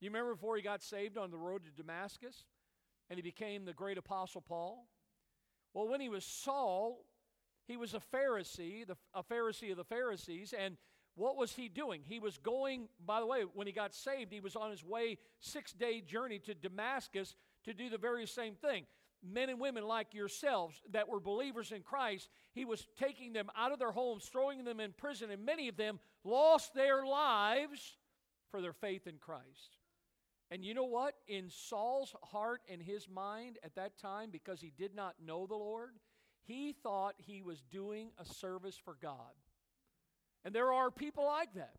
[0.00, 2.44] You remember before he got saved on the road to Damascus
[3.10, 4.86] and he became the great apostle Paul?
[5.74, 7.04] Well, when he was Saul,
[7.66, 10.76] he was a Pharisee, the, a Pharisee of the Pharisees, and
[11.18, 12.02] what was he doing?
[12.04, 15.18] He was going, by the way, when he got saved, he was on his way
[15.40, 18.86] six day journey to Damascus to do the very same thing.
[19.28, 23.72] Men and women like yourselves that were believers in Christ, he was taking them out
[23.72, 27.96] of their homes, throwing them in prison, and many of them lost their lives
[28.52, 29.78] for their faith in Christ.
[30.52, 31.14] And you know what?
[31.26, 35.56] In Saul's heart and his mind at that time, because he did not know the
[35.56, 35.94] Lord,
[36.44, 39.34] he thought he was doing a service for God.
[40.48, 41.74] And there are people like that.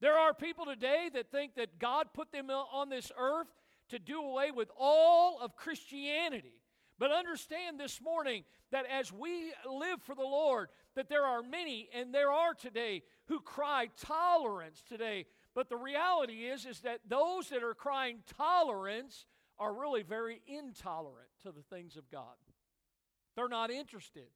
[0.00, 3.48] There are people today that think that God put them on this earth
[3.90, 6.62] to do away with all of Christianity.
[6.98, 11.90] But understand this morning that as we live for the Lord, that there are many,
[11.94, 15.26] and there are today, who cry tolerance today.
[15.54, 19.26] But the reality is, is that those that are crying tolerance
[19.58, 22.36] are really very intolerant to the things of God.
[23.36, 24.28] They're not interested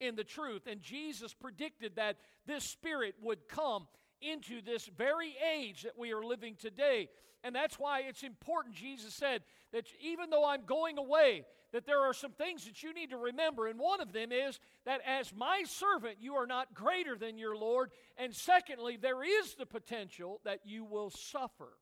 [0.00, 0.62] in the truth.
[0.66, 3.86] And Jesus predicted that this Spirit would come
[4.20, 7.08] into this very age that we are living today.
[7.42, 12.00] And that's why it's important, Jesus said, that even though I'm going away, that there
[12.00, 13.66] are some things that you need to remember.
[13.66, 17.56] And one of them is that as my servant, you are not greater than your
[17.56, 17.90] Lord.
[18.18, 21.72] And secondly, there is the potential that you will suffer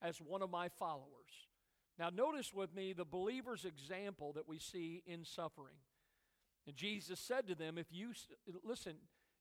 [0.00, 1.08] as one of my followers.
[1.98, 5.76] Now, notice with me the believer's example that we see in suffering.
[6.66, 8.12] And Jesus said to them, If you
[8.64, 8.94] listen,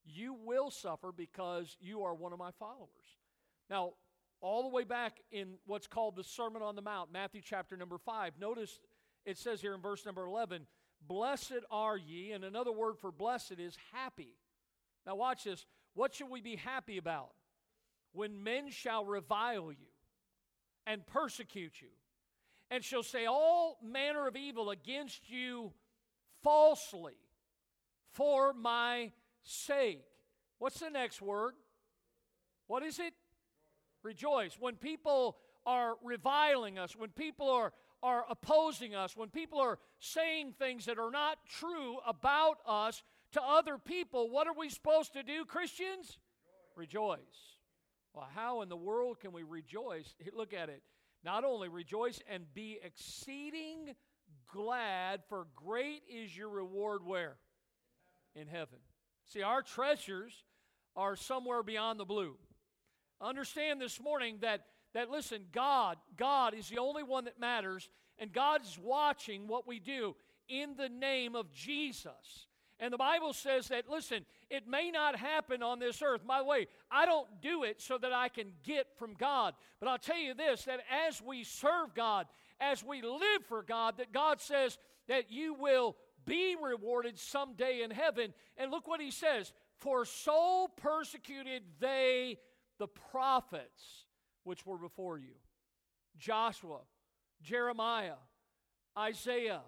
[0.05, 2.89] you will suffer because you are one of my followers.
[3.69, 3.93] Now,
[4.41, 7.99] all the way back in what's called the Sermon on the Mount, Matthew chapter number
[7.99, 8.79] 5, notice
[9.25, 10.65] it says here in verse number 11,
[11.07, 14.35] Blessed are ye, and another word for blessed is happy.
[15.05, 15.65] Now, watch this.
[15.93, 17.31] What should we be happy about?
[18.13, 19.87] When men shall revile you
[20.85, 21.89] and persecute you,
[22.69, 25.73] and shall say all manner of evil against you
[26.43, 27.15] falsely
[28.11, 29.11] for my
[29.43, 30.03] sake.
[30.59, 31.53] What's the next word?
[32.67, 33.13] What is it?
[34.03, 34.57] Rejoice.
[34.59, 40.53] When people are reviling us, when people are, are opposing us, when people are saying
[40.57, 45.23] things that are not true about us to other people, what are we supposed to
[45.23, 46.17] do, Christians?
[46.75, 47.57] Rejoice.
[48.13, 50.13] Well, how in the world can we rejoice?
[50.35, 50.81] Look at it.
[51.23, 53.95] Not only rejoice and be exceeding
[54.51, 57.37] glad, for great is your reward where?
[58.35, 58.79] In heaven.
[59.25, 60.43] See, our treasures
[60.95, 62.35] are somewhere beyond the blue.
[63.21, 68.31] Understand this morning that that listen, God, God is the only one that matters, and
[68.31, 70.15] God's watching what we do
[70.49, 72.47] in the name of Jesus.
[72.79, 76.25] And the Bible says that, listen, it may not happen on this earth.
[76.25, 79.53] By the way, I don't do it so that I can get from God.
[79.79, 82.25] But I'll tell you this that as we serve God
[82.61, 87.91] as we live for God that God says that you will be rewarded someday in
[87.91, 88.33] heaven.
[88.57, 92.37] And look what he says For so persecuted they
[92.77, 94.05] the prophets
[94.43, 95.33] which were before you.
[96.17, 96.79] Joshua,
[97.41, 98.15] Jeremiah,
[98.97, 99.61] Isaiah,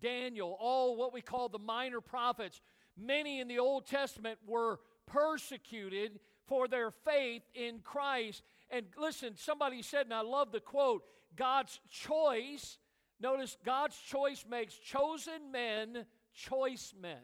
[0.00, 2.60] Daniel, all what we call the minor prophets,
[2.96, 8.42] many in the Old Testament were persecuted for their faith in Christ.
[8.70, 11.02] And listen, somebody said, and I love the quote
[11.36, 12.78] God's choice,
[13.20, 16.04] notice God's choice makes chosen men
[16.34, 17.20] choice men.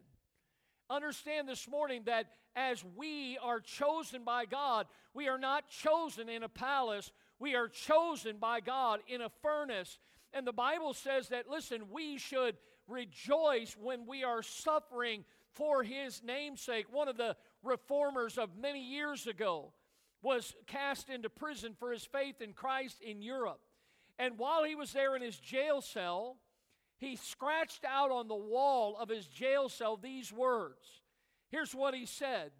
[0.90, 6.42] Understand this morning that as we are chosen by God, we are not chosen in
[6.42, 9.98] a palace, we are chosen by God in a furnace.
[10.32, 12.56] And the Bible says that, listen, we should
[12.86, 16.86] rejoice when we are suffering for his namesake.
[16.90, 19.72] One of the reformers of many years ago
[20.22, 23.60] was cast into prison for his faith in Christ in Europe.
[24.18, 26.38] And while he was there in his jail cell,
[26.98, 31.02] he scratched out on the wall of his jail cell these words.
[31.50, 32.50] Here's what he said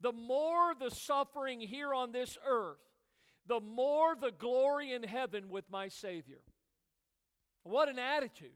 [0.00, 2.78] The more the suffering here on this earth,
[3.46, 6.40] the more the glory in heaven with my Savior.
[7.62, 8.50] What an attitude.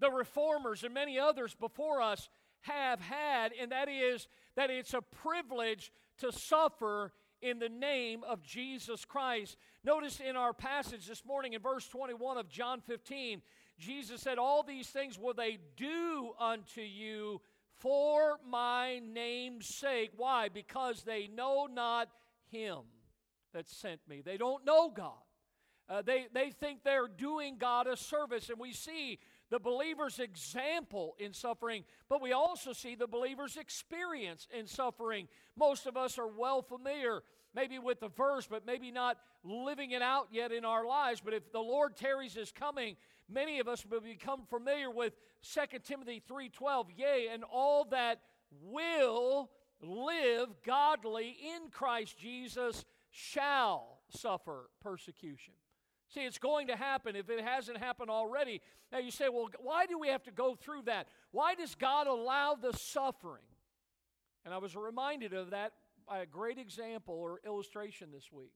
[0.00, 2.28] The reformers and many others before us
[2.62, 4.26] have had, and that is
[4.56, 7.12] that it's a privilege to suffer
[7.44, 9.58] in the name of Jesus Christ.
[9.84, 13.42] Notice in our passage this morning in verse 21 of John 15,
[13.78, 17.42] Jesus said, All these things will they do unto you
[17.76, 20.12] for my name's sake.
[20.16, 20.48] Why?
[20.48, 22.08] Because they know not
[22.50, 22.78] him
[23.52, 24.22] that sent me.
[24.24, 25.12] They don't know God.
[25.86, 28.48] Uh, they, they think they're doing God a service.
[28.48, 29.18] And we see
[29.54, 35.28] the believer's example in suffering, but we also see the believer's experience in suffering.
[35.56, 37.22] Most of us are well familiar,
[37.54, 41.22] maybe with the verse, but maybe not living it out yet in our lives.
[41.24, 42.96] But if the Lord tarries his coming,
[43.28, 46.90] many of us will become familiar with 2 Timothy 3:12.
[46.90, 48.22] Yea, and all that
[48.60, 55.54] will live godly in Christ Jesus shall suffer persecution.
[56.12, 58.60] See, it's going to happen if it hasn't happened already.
[58.92, 61.08] Now you say, well, why do we have to go through that?
[61.30, 63.42] Why does God allow the suffering?
[64.44, 65.72] And I was reminded of that
[66.06, 68.52] by a great example or illustration this week.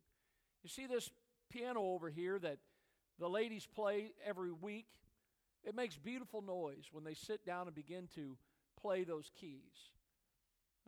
[0.62, 1.10] You see this
[1.50, 2.58] piano over here that
[3.18, 4.86] the ladies play every week?
[5.64, 8.36] It makes beautiful noise when they sit down and begin to
[8.80, 9.92] play those keys.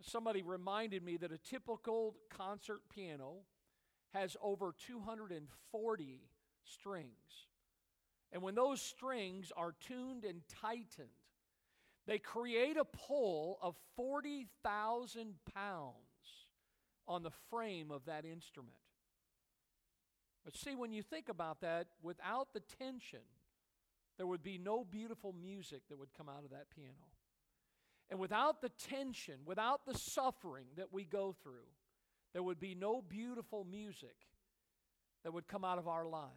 [0.02, 3.38] Somebody reminded me that a typical concert piano
[4.14, 6.20] has over 240
[6.70, 7.48] strings.
[8.32, 11.08] And when those strings are tuned and tightened,
[12.06, 15.94] they create a pull of 40,000 pounds
[17.06, 18.76] on the frame of that instrument.
[20.44, 23.20] But see, when you think about that, without the tension,
[24.16, 26.94] there would be no beautiful music that would come out of that piano.
[28.10, 31.68] And without the tension, without the suffering that we go through,
[32.32, 34.16] there would be no beautiful music
[35.24, 36.30] that would come out of our lives.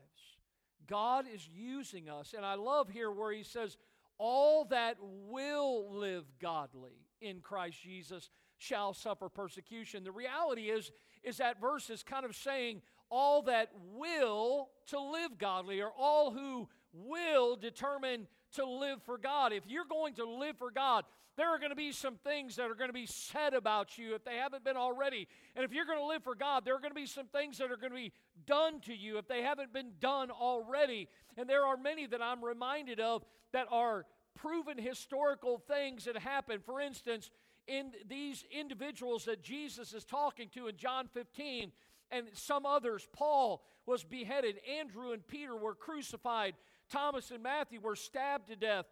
[0.87, 2.33] God is using us.
[2.35, 3.77] And I love here where he says,
[4.17, 10.03] All that will live godly in Christ Jesus shall suffer persecution.
[10.03, 10.91] The reality is,
[11.23, 16.31] is that verse is kind of saying, All that will to live godly, or all
[16.31, 19.51] who will determine to live for God.
[19.53, 21.05] If you're going to live for God,
[21.35, 24.13] there are going to be some things that are going to be said about you
[24.13, 25.27] if they haven't been already.
[25.55, 27.57] And if you're going to live for God, there are going to be some things
[27.57, 28.11] that are going to be
[28.45, 31.07] done to you if they haven't been done already.
[31.37, 34.05] And there are many that I'm reminded of that are
[34.35, 36.59] proven historical things that happen.
[36.63, 37.31] For instance,
[37.67, 41.71] in these individuals that Jesus is talking to in John 15
[42.11, 46.53] and some others, Paul was beheaded, Andrew and Peter were crucified,
[46.89, 48.85] Thomas and Matthew were stabbed to death.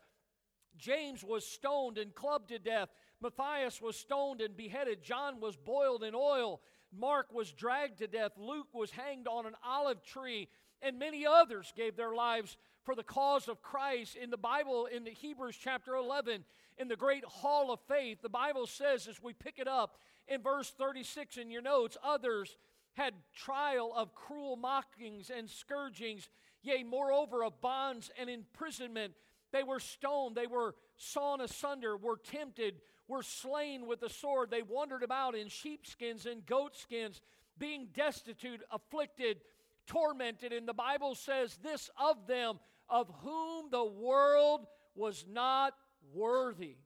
[0.77, 2.89] James was stoned and clubbed to death.
[3.21, 5.03] Matthias was stoned and beheaded.
[5.03, 6.61] John was boiled in oil.
[6.91, 8.31] Mark was dragged to death.
[8.37, 10.47] Luke was hanged on an olive tree.
[10.81, 14.15] And many others gave their lives for the cause of Christ.
[14.15, 16.43] In the Bible, in the Hebrews chapter 11,
[16.77, 19.97] in the great hall of faith, the Bible says, as we pick it up
[20.27, 22.57] in verse 36 in your notes, others
[22.93, 26.29] had trial of cruel mockings and scourgings,
[26.61, 29.13] yea, moreover, of bonds and imprisonment.
[29.51, 32.75] They were stoned, they were sawn asunder, were tempted,
[33.07, 34.49] were slain with the sword.
[34.49, 37.21] They wandered about in sheepskins and goatskins,
[37.57, 39.41] being destitute, afflicted,
[39.85, 40.53] tormented.
[40.53, 45.73] And the Bible says this of them, of whom the world was not
[46.13, 46.77] worthy.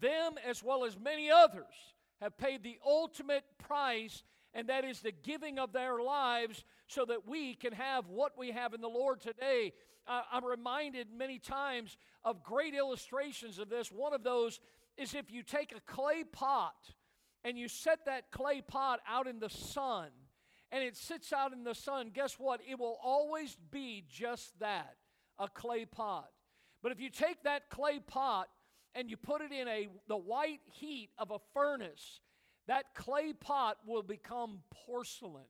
[0.00, 4.22] Them, as well as many others, have paid the ultimate price,
[4.54, 8.50] and that is the giving of their lives so that we can have what we
[8.50, 9.72] have in the Lord today.
[10.06, 13.90] Uh, I'm reminded many times of great illustrations of this.
[13.90, 14.60] One of those
[14.96, 16.74] is if you take a clay pot
[17.44, 20.08] and you set that clay pot out in the sun
[20.70, 22.60] and it sits out in the sun, guess what?
[22.68, 24.96] It will always be just that
[25.38, 26.28] a clay pot.
[26.82, 28.48] But if you take that clay pot
[28.94, 32.20] and you put it in a the white heat of a furnace,
[32.66, 35.44] that clay pot will become porcelain.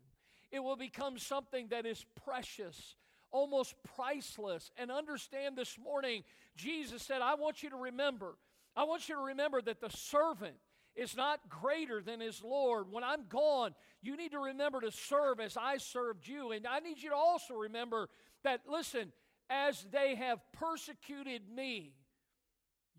[0.50, 2.96] It will become something that is precious,
[3.32, 4.70] almost priceless.
[4.76, 6.22] And understand this morning,
[6.56, 8.36] Jesus said, I want you to remember,
[8.76, 10.56] I want you to remember that the servant
[10.94, 12.86] is not greater than his Lord.
[12.90, 16.52] When I'm gone, you need to remember to serve as I served you.
[16.52, 18.08] And I need you to also remember
[18.44, 19.12] that, listen,
[19.48, 21.94] as they have persecuted me,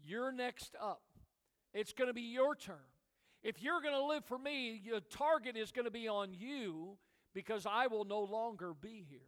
[0.04, 1.02] you're next up.
[1.74, 2.76] It's going to be your turn.
[3.44, 6.98] If you're going to live for me, your target is going to be on you
[7.34, 9.20] because I will no longer be here.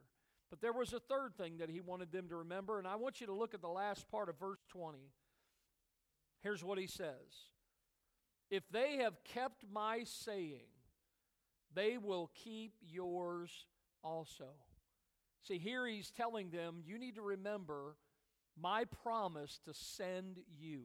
[0.50, 3.20] But there was a third thing that he wanted them to remember, and I want
[3.20, 5.00] you to look at the last part of verse 20.
[6.42, 7.50] Here's what he says
[8.50, 10.70] If they have kept my saying,
[11.74, 13.66] they will keep yours
[14.04, 14.50] also.
[15.44, 17.98] See, here he's telling them, you need to remember
[18.60, 20.84] my promise to send you.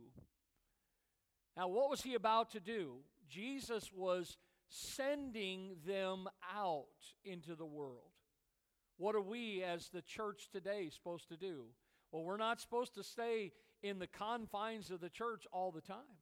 [1.57, 2.97] Now, what was he about to do?
[3.29, 4.37] Jesus was
[4.69, 6.87] sending them out
[7.25, 8.10] into the world.
[9.01, 11.65] What are we as the church today supposed to do?
[12.13, 16.19] Well, we're not supposed to stay in the confines of the church all the time.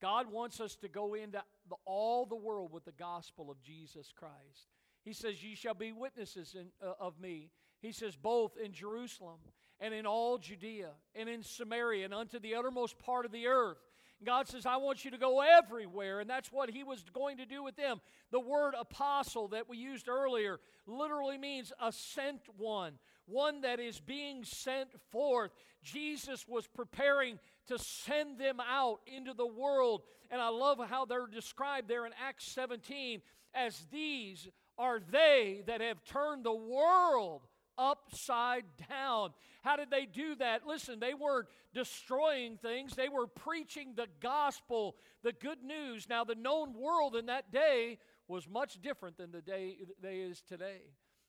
[0.00, 4.14] God wants us to go into the, all the world with the gospel of Jesus
[4.16, 4.70] Christ.
[5.04, 7.50] He says, Ye shall be witnesses in, uh, of me.
[7.82, 9.40] He says, both in Jerusalem
[9.78, 13.76] and in all Judea and in Samaria and unto the uttermost part of the earth.
[14.24, 16.20] God says, I want you to go everywhere.
[16.20, 18.00] And that's what he was going to do with them.
[18.30, 22.94] The word apostle that we used earlier literally means a sent one,
[23.26, 25.50] one that is being sent forth.
[25.82, 27.38] Jesus was preparing
[27.68, 30.02] to send them out into the world.
[30.30, 33.20] And I love how they're described there in Acts 17
[33.54, 34.48] as these
[34.78, 37.42] are they that have turned the world
[37.78, 39.30] upside down.
[39.62, 40.66] How did they do that?
[40.66, 46.08] Listen, they weren't destroying things, they were preaching the gospel, the good news.
[46.08, 47.98] Now, the known world in that day
[48.28, 50.82] was much different than the day they is today.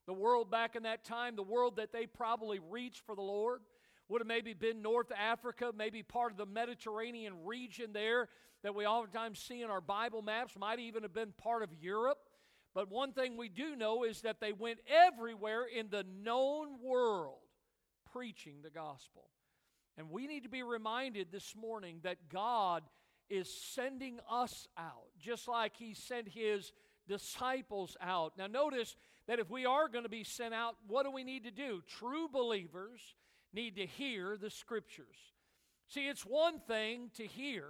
[0.05, 3.61] The world back in that time, the world that they probably reached for the Lord,
[4.09, 8.29] would have maybe been North Africa, maybe part of the Mediterranean region there
[8.63, 12.26] that we oftentimes see in our Bible maps, might even have been part of Europe.
[12.74, 17.39] But one thing we do know is that they went everywhere in the known world
[18.11, 19.30] preaching the gospel.
[19.97, 22.84] And we need to be reminded this morning that God
[23.30, 26.72] is sending us out, just like He sent His
[27.07, 28.34] disciples out.
[28.38, 28.95] Now, notice
[29.28, 31.82] that if we are going to be sent out, what do we need to do?
[31.88, 33.15] True believers
[33.53, 35.18] need to hear the scriptures.
[35.88, 37.65] See, it's one thing to hear,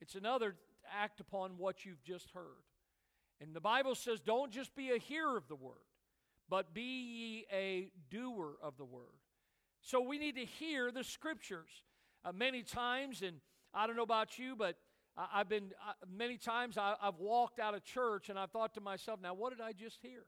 [0.00, 0.56] it's another to
[0.92, 2.67] act upon what you've just heard.
[3.40, 5.74] And the Bible says, don't just be a hearer of the word,
[6.48, 9.02] but be ye a doer of the word.
[9.80, 11.70] So we need to hear the scriptures.
[12.24, 13.36] Uh, many times, and
[13.72, 14.76] I don't know about you, but
[15.16, 18.74] I, have been, uh, many times I, I've walked out of church and I've thought
[18.74, 20.24] to myself, now what did I just hear?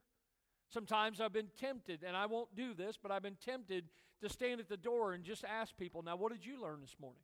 [0.72, 3.86] Sometimes I've been tempted, and I won't do this, but I've been tempted
[4.22, 6.94] to stand at the door and just ask people, now what did you learn this
[7.00, 7.22] morning?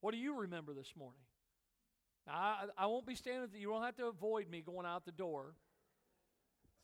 [0.00, 1.20] What do you remember this morning?
[2.28, 5.54] I, I won't be standing, you won't have to avoid me going out the door.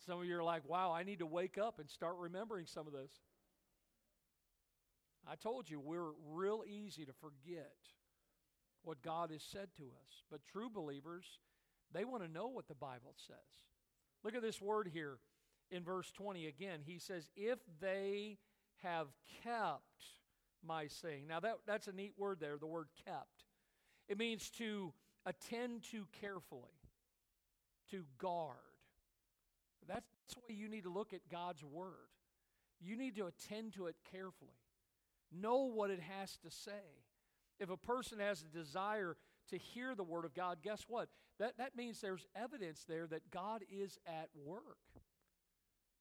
[0.06, 2.86] Some of you are like, wow, I need to wake up and start remembering some
[2.86, 3.12] of this.
[5.30, 7.76] I told you we're real easy to forget
[8.82, 10.24] what God has said to us.
[10.30, 11.26] But true believers,
[11.92, 13.36] they want to know what the Bible says.
[14.24, 15.18] Look at this word here
[15.70, 16.80] in verse 20 again.
[16.84, 18.38] He says, If they
[18.82, 19.08] have
[19.44, 19.82] kept
[20.66, 21.26] my saying.
[21.26, 23.44] Now, that, that's a neat word there, the word kept.
[24.08, 24.92] It means to
[25.26, 26.62] attend to carefully,
[27.90, 28.56] to guard.
[29.86, 30.04] That's
[30.34, 31.94] the way you need to look at God's Word.
[32.80, 34.50] You need to attend to it carefully,
[35.32, 37.04] know what it has to say.
[37.58, 39.16] If a person has a desire
[39.50, 41.08] to hear the Word of God, guess what?
[41.38, 44.78] That, that means there's evidence there that God is at work.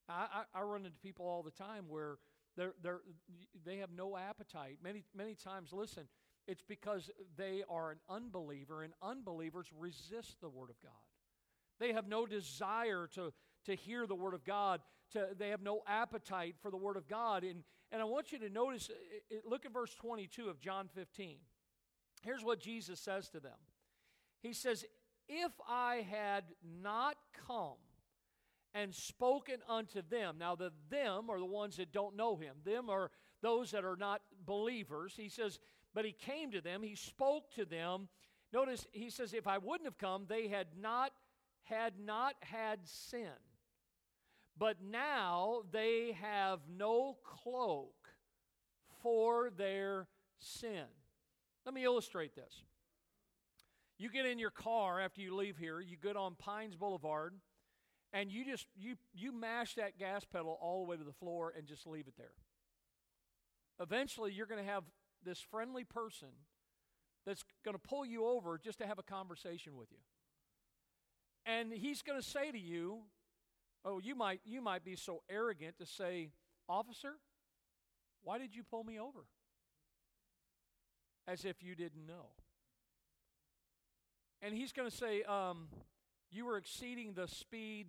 [0.07, 2.17] I, I, I run into people all the time where
[2.55, 3.01] they're, they're,
[3.65, 4.80] they have no appetite.
[4.84, 6.03] Many, many times, listen,
[6.50, 10.91] it's because they are an unbeliever, and unbelievers resist the Word of God.
[11.80, 13.32] They have no desire to,
[13.66, 14.82] to hear the Word of God.
[15.14, 17.43] To, they have no appetite for the Word of God.
[17.43, 18.89] And, and I want you to notice,
[19.30, 21.38] it, look at verse 22 of John 15.
[22.24, 23.58] Here's what Jesus says to them
[24.41, 24.86] He says,
[25.28, 26.45] If I had
[26.82, 27.16] not
[27.47, 27.78] come
[28.74, 32.89] and spoken unto them, now the them are the ones that don't know Him, them
[32.89, 35.14] are those that are not believers.
[35.16, 35.60] He says,
[35.93, 38.07] but he came to them, he spoke to them.
[38.51, 41.11] Notice he says, if I wouldn't have come, they had not
[41.63, 43.37] had not had sin.
[44.57, 47.93] But now they have no cloak
[49.01, 50.07] for their
[50.39, 50.85] sin.
[51.65, 52.63] Let me illustrate this.
[53.97, 57.33] You get in your car after you leave here, you get on Pines Boulevard,
[58.13, 61.53] and you just you you mash that gas pedal all the way to the floor
[61.55, 62.33] and just leave it there.
[63.81, 64.83] Eventually you're going to have
[65.24, 66.30] this friendly person
[67.26, 69.97] that's going to pull you over just to have a conversation with you.
[71.45, 72.99] And he's going to say to you,
[73.86, 76.32] oh, you might you might be so arrogant to say,
[76.67, 77.13] "Officer,
[78.24, 79.26] why did you pull me over?"
[81.28, 82.28] As if you didn't know.
[84.41, 85.67] And he's going to say, um,
[86.32, 87.88] You were exceeding the speed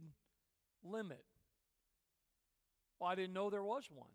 [0.82, 1.24] limit.
[2.98, 4.10] Well, I didn't know there was one.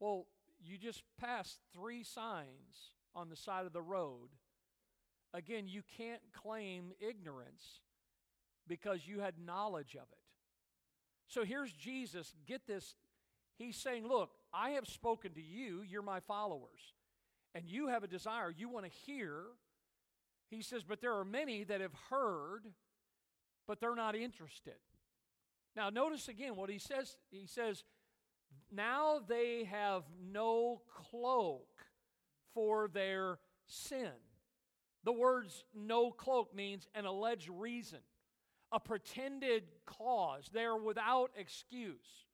[0.00, 0.26] Well,
[0.66, 4.28] you just passed three signs on the side of the road.
[5.32, 7.80] Again, you can't claim ignorance
[8.66, 10.18] because you had knowledge of it.
[11.28, 12.34] So here's Jesus.
[12.46, 12.94] Get this.
[13.58, 15.82] He's saying, Look, I have spoken to you.
[15.86, 16.94] You're my followers.
[17.54, 18.52] And you have a desire.
[18.54, 19.44] You want to hear
[20.50, 22.64] he says, But there are many that have heard,
[23.66, 24.74] but they're not interested.
[25.74, 27.16] Now, notice again what he says.
[27.30, 27.84] He says,
[28.72, 31.66] Now they have no cloak
[32.54, 34.10] for their sin.
[35.04, 38.00] The words no cloak means an alleged reason,
[38.72, 40.50] a pretended cause.
[40.52, 42.26] They're without excuse.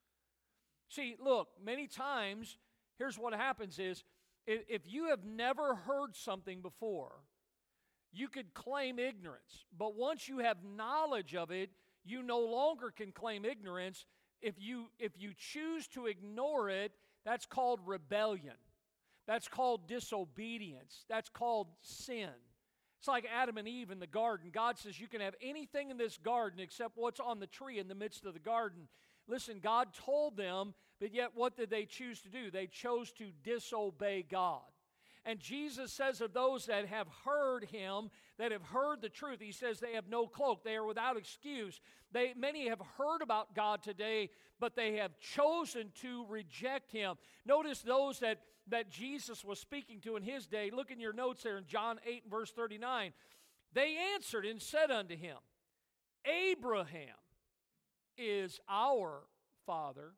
[0.89, 2.57] See, look, many times,
[2.99, 4.05] here's what happens is
[4.47, 7.13] if you have never heard something before,
[8.13, 9.65] you could claim ignorance.
[9.77, 11.71] But once you have knowledge of it,
[12.05, 14.07] you no longer can claim ignorance.
[14.43, 16.93] If you, if you choose to ignore it,
[17.25, 18.57] that's called rebellion.
[19.27, 21.05] That's called disobedience.
[21.09, 22.31] That's called sin.
[22.99, 24.51] It's like Adam and Eve in the garden.
[24.53, 27.89] God says you can have anything in this garden except what's on the tree in
[27.89, 28.89] the midst of the garden.
[29.29, 32.51] Listen, God told them, but yet what did they choose to do?
[32.51, 34.61] They chose to disobey God.
[35.25, 39.53] And Jesus says of those that have heard him, that have heard the truth, he
[39.53, 40.65] says they have no cloak.
[40.65, 41.81] They are without excuse.
[42.11, 47.15] They, many have heard about God today, but they have chosen to reject him.
[47.47, 50.71] Notice those that, that Jesus was speaking to in his day.
[50.75, 53.13] Look in your notes there in John 8 verse 39.
[53.75, 55.37] They answered and said unto him,
[56.27, 57.17] Abraham
[58.19, 59.23] is our
[59.67, 60.13] father.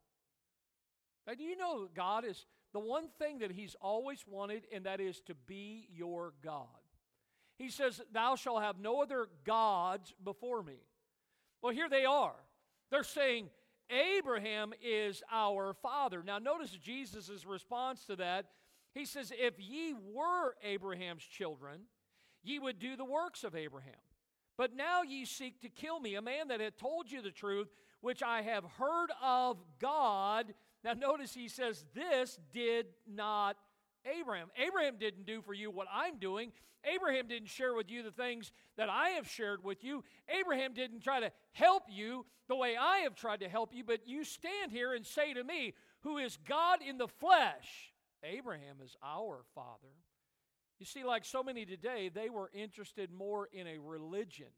[1.36, 5.00] Do you know that God is the one thing that he's always wanted, and that
[5.00, 6.66] is to be your God.
[7.56, 10.82] He says, Thou shalt have no other gods before me.
[11.62, 12.34] Well, here they are.
[12.90, 13.48] They're saying,
[13.88, 16.22] Abraham is our father.
[16.26, 18.46] Now, notice Jesus' response to that.
[18.92, 21.82] He says, If ye were Abraham's children,
[22.42, 23.94] ye would do the works of Abraham.
[24.56, 27.68] But now ye seek to kill me, a man that had told you the truth,
[28.00, 30.54] which I have heard of God.
[30.84, 33.56] Now, notice he says, This did not
[34.06, 34.48] Abraham.
[34.56, 36.52] Abraham didn't do for you what I'm doing.
[36.84, 40.04] Abraham didn't share with you the things that I have shared with you.
[40.28, 44.06] Abraham didn't try to help you the way I have tried to help you, but
[44.06, 48.94] you stand here and say to me, who is God in the flesh, Abraham is
[49.02, 49.94] our father.
[50.78, 54.48] You see, like so many today, they were interested more in a religion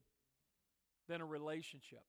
[1.09, 2.03] than a relationship.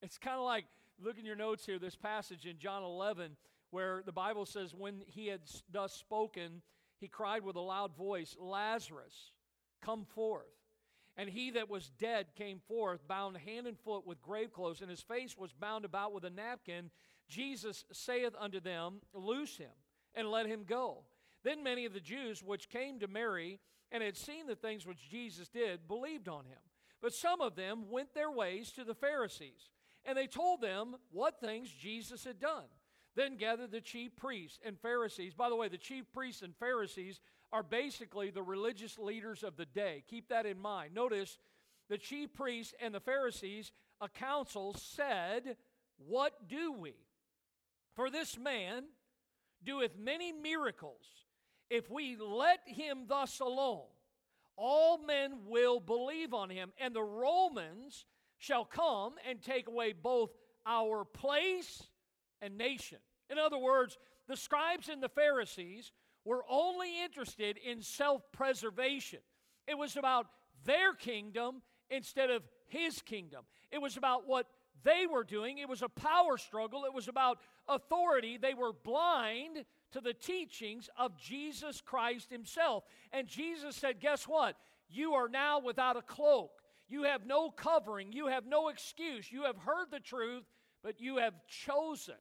[0.00, 0.64] It's kind of like
[1.02, 3.36] look in your notes here, this passage in John 11,
[3.70, 5.40] where the Bible says, When he had
[5.70, 6.62] thus spoken,
[6.98, 9.32] he cried with a loud voice, Lazarus,
[9.82, 10.46] come forth.
[11.16, 14.90] And he that was dead came forth, bound hand and foot with grave clothes, and
[14.90, 16.90] his face was bound about with a napkin.
[17.28, 19.72] Jesus saith unto them, Loose him,
[20.14, 21.04] and let him go.
[21.42, 25.10] Then many of the Jews which came to Mary and had seen the things which
[25.10, 26.58] Jesus did believed on him.
[27.02, 29.70] But some of them went their ways to the Pharisees
[30.04, 32.64] and they told them what things Jesus had done.
[33.16, 35.34] Then gathered the chief priests and Pharisees.
[35.34, 37.20] By the way, the chief priests and Pharisees
[37.52, 40.04] are basically the religious leaders of the day.
[40.08, 40.94] Keep that in mind.
[40.94, 41.38] Notice
[41.88, 45.56] the chief priests and the Pharisees, a council, said,
[45.98, 46.94] What do we?
[47.96, 48.84] For this man
[49.64, 51.26] doeth many miracles.
[51.68, 53.86] If we let him thus alone,
[54.56, 56.72] all men will believe on him.
[56.78, 58.04] And the Romans
[58.40, 60.30] shall come and take away both
[60.66, 61.84] our place
[62.42, 62.98] and nation.
[63.30, 65.92] In other words, the scribes and the Pharisees
[66.24, 69.20] were only interested in self preservation.
[69.68, 70.26] It was about
[70.64, 73.44] their kingdom instead of his kingdom.
[73.70, 74.46] It was about what
[74.82, 75.58] they were doing.
[75.58, 76.84] It was a power struggle.
[76.86, 77.38] It was about
[77.68, 78.38] authority.
[78.38, 82.84] They were blind to the teachings of Jesus Christ himself.
[83.12, 84.56] And Jesus said, Guess what?
[84.88, 86.59] You are now without a cloak.
[86.90, 88.12] You have no covering.
[88.12, 89.30] You have no excuse.
[89.30, 90.44] You have heard the truth,
[90.82, 92.16] but you have chosen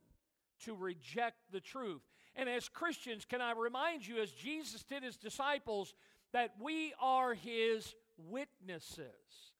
[0.63, 2.01] to reject the truth.
[2.35, 5.93] And as Christians, can I remind you, as Jesus did his disciples,
[6.33, 9.53] that we are his witnesses,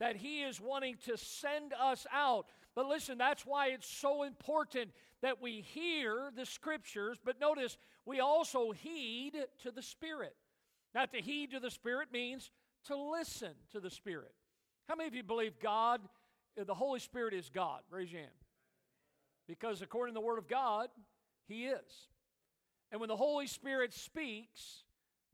[0.00, 2.46] that he is wanting to send us out.
[2.74, 4.90] But listen, that's why it's so important
[5.22, 10.34] that we hear the scriptures, but notice we also heed to the Spirit.
[10.94, 12.50] Now, to heed to the Spirit means
[12.86, 14.32] to listen to the Spirit.
[14.88, 16.00] How many of you believe God,
[16.60, 17.80] uh, the Holy Spirit is God?
[17.90, 18.32] Raise your hand.
[19.48, 20.88] Because according to the Word of God,
[21.48, 22.08] He is.
[22.92, 24.84] And when the Holy Spirit speaks,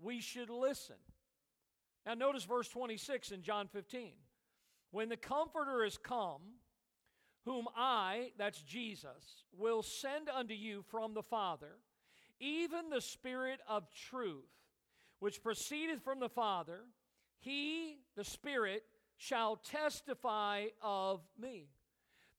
[0.01, 0.97] we should listen.
[2.07, 4.13] Now, notice verse 26 in John 15.
[4.91, 6.41] When the Comforter is come,
[7.45, 11.77] whom I, that's Jesus, will send unto you from the Father,
[12.41, 14.51] even the Spirit of truth,
[15.21, 16.81] which proceedeth from the Father,
[17.39, 18.83] he, the Spirit,
[19.23, 21.69] shall testify of me.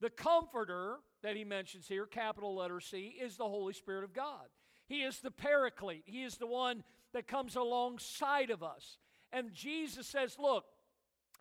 [0.01, 4.47] The Comforter that he mentions here, capital letter C, is the Holy Spirit of God.
[4.85, 8.97] He is the Paraclete, He is the one that comes alongside of us.
[9.31, 10.65] And Jesus says, Look,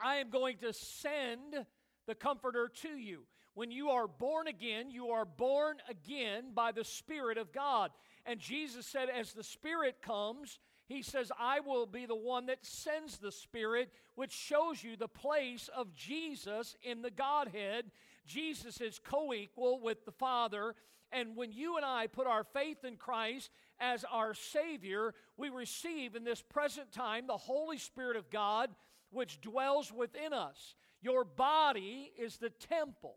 [0.02, 1.66] I am going to send
[2.06, 3.22] the Comforter to you.
[3.54, 7.90] When you are born again, you are born again by the Spirit of God.
[8.24, 10.58] And Jesus said, as the Spirit comes,
[10.92, 15.08] He says, I will be the one that sends the Spirit, which shows you the
[15.08, 17.90] place of Jesus in the Godhead.
[18.26, 20.74] Jesus is co equal with the Father.
[21.10, 26.14] And when you and I put our faith in Christ as our Savior, we receive
[26.14, 28.70] in this present time the Holy Spirit of God,
[29.10, 30.74] which dwells within us.
[31.00, 33.16] Your body is the temple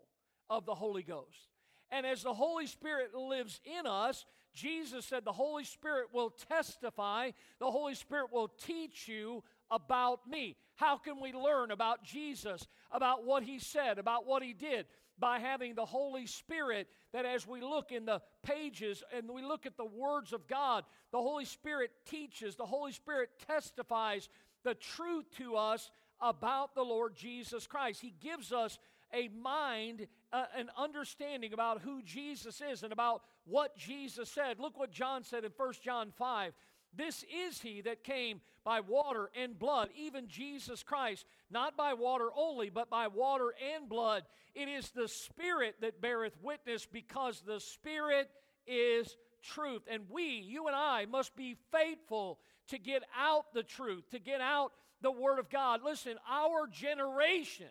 [0.50, 1.50] of the Holy Ghost.
[1.92, 4.26] And as the Holy Spirit lives in us,
[4.56, 10.56] Jesus said the Holy Spirit will testify, the Holy Spirit will teach you about me.
[10.76, 14.86] How can we learn about Jesus, about what he said, about what he did?
[15.20, 19.66] By having the Holy Spirit, that as we look in the pages and we look
[19.66, 24.30] at the words of God, the Holy Spirit teaches, the Holy Spirit testifies
[24.64, 25.92] the truth to us
[26.22, 28.02] about the Lord Jesus Christ.
[28.02, 28.80] He gives us
[29.14, 34.60] a mind, uh, an understanding about who Jesus is and about what Jesus said.
[34.60, 36.54] Look what John said in 1 John 5.
[36.98, 42.30] This is he that came by water and blood, even Jesus Christ, not by water
[42.36, 44.24] only, but by water and blood.
[44.54, 48.30] It is the Spirit that beareth witness, because the Spirit
[48.66, 49.84] is truth.
[49.90, 52.40] And we, you and I, must be faithful
[52.70, 54.72] to get out the truth, to get out
[55.02, 55.82] the Word of God.
[55.84, 57.68] Listen, our generation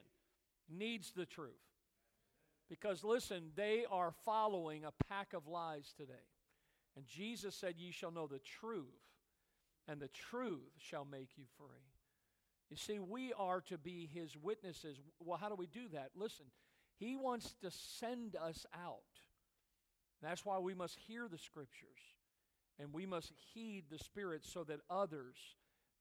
[0.71, 1.51] needs the truth.
[2.69, 6.13] Because listen, they are following a pack of lies today.
[6.97, 8.85] And Jesus said, Ye shall know the truth,
[9.89, 11.93] and the truth shall make you free.
[12.71, 14.99] You see, we are to be his witnesses.
[15.21, 16.11] Well, how do we do that?
[16.17, 16.47] Listen,
[16.97, 19.01] he wants to send us out.
[20.23, 22.01] That's why we must hear the scriptures
[22.79, 25.37] and we must heed the Spirit so that others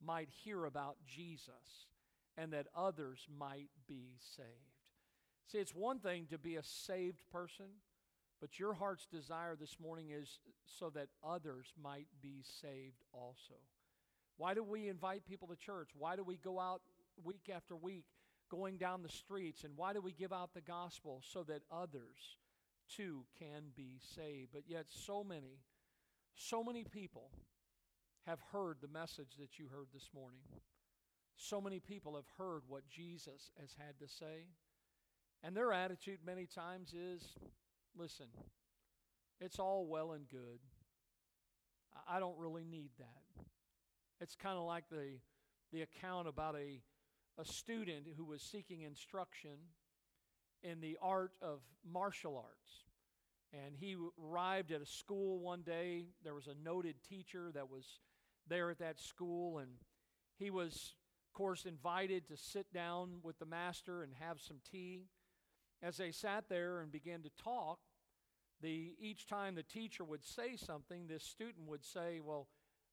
[0.03, 1.87] might hear about Jesus
[2.37, 4.72] and that others might be saved.
[5.51, 7.65] See, it's one thing to be a saved person,
[8.41, 13.55] but your heart's desire this morning is so that others might be saved also.
[14.37, 15.89] Why do we invite people to church?
[15.97, 16.81] Why do we go out
[17.23, 18.05] week after week
[18.49, 19.63] going down the streets?
[19.63, 21.21] And why do we give out the gospel?
[21.23, 22.37] So that others
[22.95, 24.49] too can be saved.
[24.53, 25.59] But yet, so many,
[26.35, 27.29] so many people
[28.25, 30.41] have heard the message that you heard this morning.
[31.35, 34.47] So many people have heard what Jesus has had to say.
[35.43, 37.21] And their attitude many times is
[37.97, 38.27] listen,
[39.39, 40.59] it's all well and good.
[42.07, 43.45] I don't really need that.
[44.21, 45.19] It's kind of like the,
[45.71, 46.81] the account about a,
[47.39, 49.57] a student who was seeking instruction
[50.63, 52.85] in the art of martial arts.
[53.53, 56.05] And he arrived at a school one day.
[56.23, 57.99] There was a noted teacher that was
[58.47, 59.69] there at that school, and
[60.39, 60.95] he was
[61.33, 65.07] of course, invited to sit down with the master and have some tea.
[65.83, 67.79] As they sat there and began to talk,
[68.61, 72.47] the, each time the teacher would say something, this student would say, Well,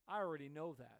[0.08, 0.98] I already know that.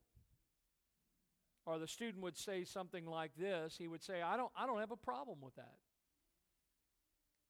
[1.66, 3.76] Or the student would say something like this.
[3.76, 5.74] He would say, I don't, I don't have a problem with that.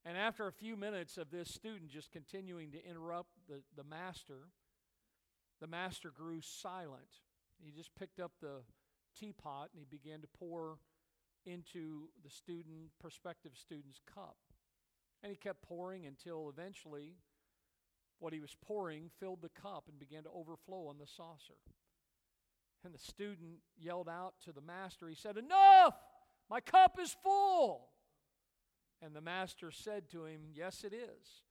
[0.05, 4.49] And after a few minutes of this student just continuing to interrupt the, the master,
[5.61, 7.21] the master grew silent.
[7.63, 8.63] He just picked up the
[9.19, 10.79] teapot and he began to pour
[11.47, 14.37] into the student, prospective student's cup.
[15.23, 17.17] And he kept pouring until eventually
[18.19, 21.59] what he was pouring filled the cup and began to overflow on the saucer.
[22.85, 25.95] And the student yelled out to the master, he said, Enough!
[26.49, 27.89] My cup is full!
[29.03, 31.43] And the master said to him, Yes, it is.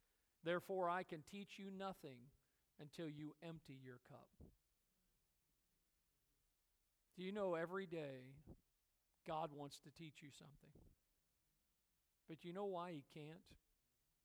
[0.43, 2.17] Therefore, I can teach you nothing
[2.79, 4.29] until you empty your cup.
[7.17, 8.35] Do you know every day
[9.29, 10.73] God wants to teach you something?
[12.27, 13.45] But you know why He can't?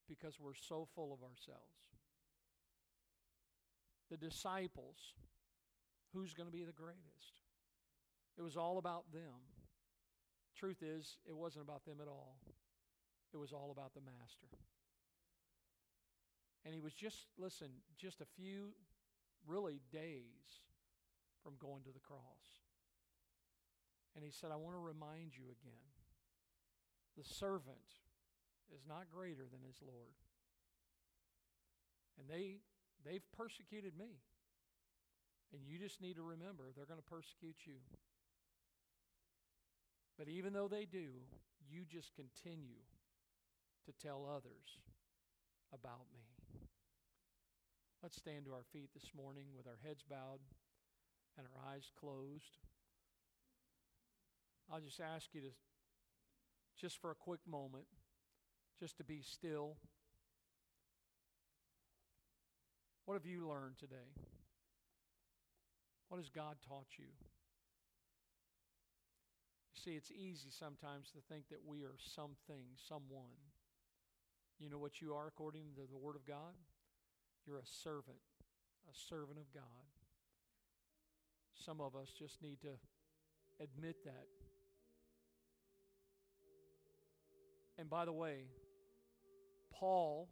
[0.09, 1.85] Because we're so full of ourselves.
[4.11, 4.97] The disciples,
[6.15, 7.41] who's going to be the greatest?
[8.39, 9.45] It was all about them.
[10.57, 12.39] Truth is, it wasn't about them at all.
[13.33, 14.49] It was all about the Master.
[16.65, 18.73] And he was just, listen, just a few
[19.47, 20.65] really days
[21.43, 22.64] from going to the cross.
[24.15, 25.85] And he said, I want to remind you again
[27.19, 28.03] the servant
[28.75, 30.15] is not greater than his Lord.
[32.19, 32.59] And they,
[33.05, 34.23] they've persecuted me.
[35.53, 37.79] And you just need to remember they're going to persecute you.
[40.19, 41.23] But even though they do,
[41.71, 42.83] you just continue
[43.87, 44.79] to tell others
[45.73, 46.23] about me.
[48.03, 50.41] Let's stand to our feet this morning with our heads bowed
[51.39, 52.59] and our eyes closed.
[54.73, 55.51] I'll just ask you to,
[56.81, 57.85] just for a quick moment,
[58.81, 59.77] just to be still.
[63.05, 64.11] What have you learned today?
[66.09, 67.05] What has God taught you?
[69.75, 73.37] You see, it's easy sometimes to think that we are something, someone.
[74.59, 76.55] You know what you are according to the Word of God?
[77.47, 78.23] You're a servant,
[78.89, 79.63] a servant of God.
[81.65, 82.79] Some of us just need to
[83.61, 84.27] admit that.
[87.79, 88.47] And by the way,
[89.73, 90.29] Paul,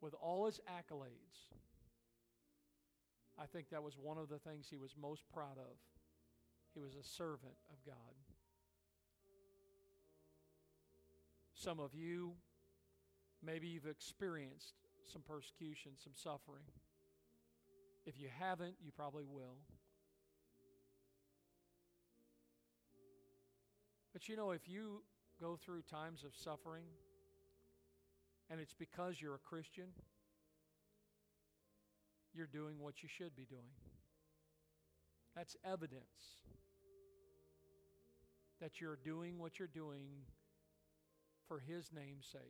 [0.00, 1.48] with all his accolades,
[3.38, 5.76] I think that was one of the things he was most proud of.
[6.74, 8.14] He was a servant of God.
[11.54, 12.34] Some of you,
[13.42, 14.74] maybe you've experienced
[15.12, 16.64] some persecution, some suffering.
[18.06, 19.56] If you haven't, you probably will.
[24.12, 25.02] But you know, if you
[25.40, 26.84] go through times of suffering
[28.50, 29.88] and it's because you're a Christian,
[32.34, 33.76] you're doing what you should be doing.
[35.36, 36.42] That's evidence
[38.60, 40.08] that you're doing what you're doing
[41.46, 42.40] for His name's sake.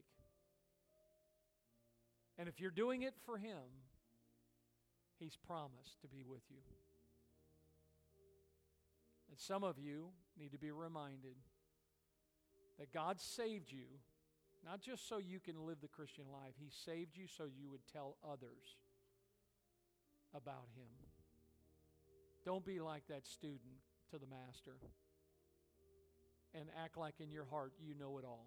[2.39, 3.59] And if you're doing it for Him,
[5.19, 6.63] He's promised to be with you.
[9.29, 11.35] And some of you need to be reminded
[12.79, 13.87] that God saved you,
[14.65, 17.87] not just so you can live the Christian life, He saved you so you would
[17.93, 18.77] tell others
[20.35, 20.91] about Him.
[22.45, 24.77] Don't be like that student to the Master
[26.55, 28.47] and act like in your heart you know it all.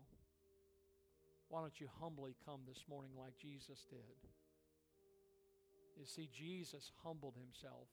[1.49, 4.17] Why don't you humbly come this morning like Jesus did?
[5.97, 7.87] You see, Jesus humbled himself.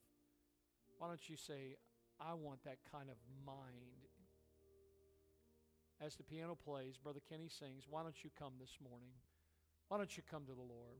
[0.98, 1.76] Why don't you say,
[2.20, 4.07] I want that kind of mind?
[6.00, 9.10] As the piano plays, Brother Kenny sings, Why don't you come this morning?
[9.88, 10.98] Why don't you come to the Lord?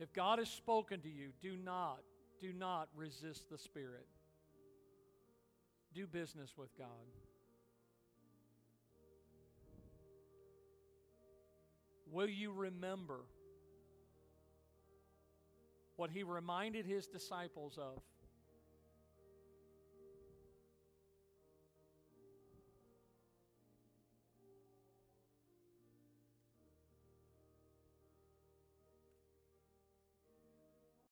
[0.00, 2.00] If God has spoken to you, do not,
[2.40, 4.06] do not resist the Spirit.
[5.94, 6.88] Do business with God.
[12.10, 13.20] Will you remember
[15.96, 18.02] what he reminded his disciples of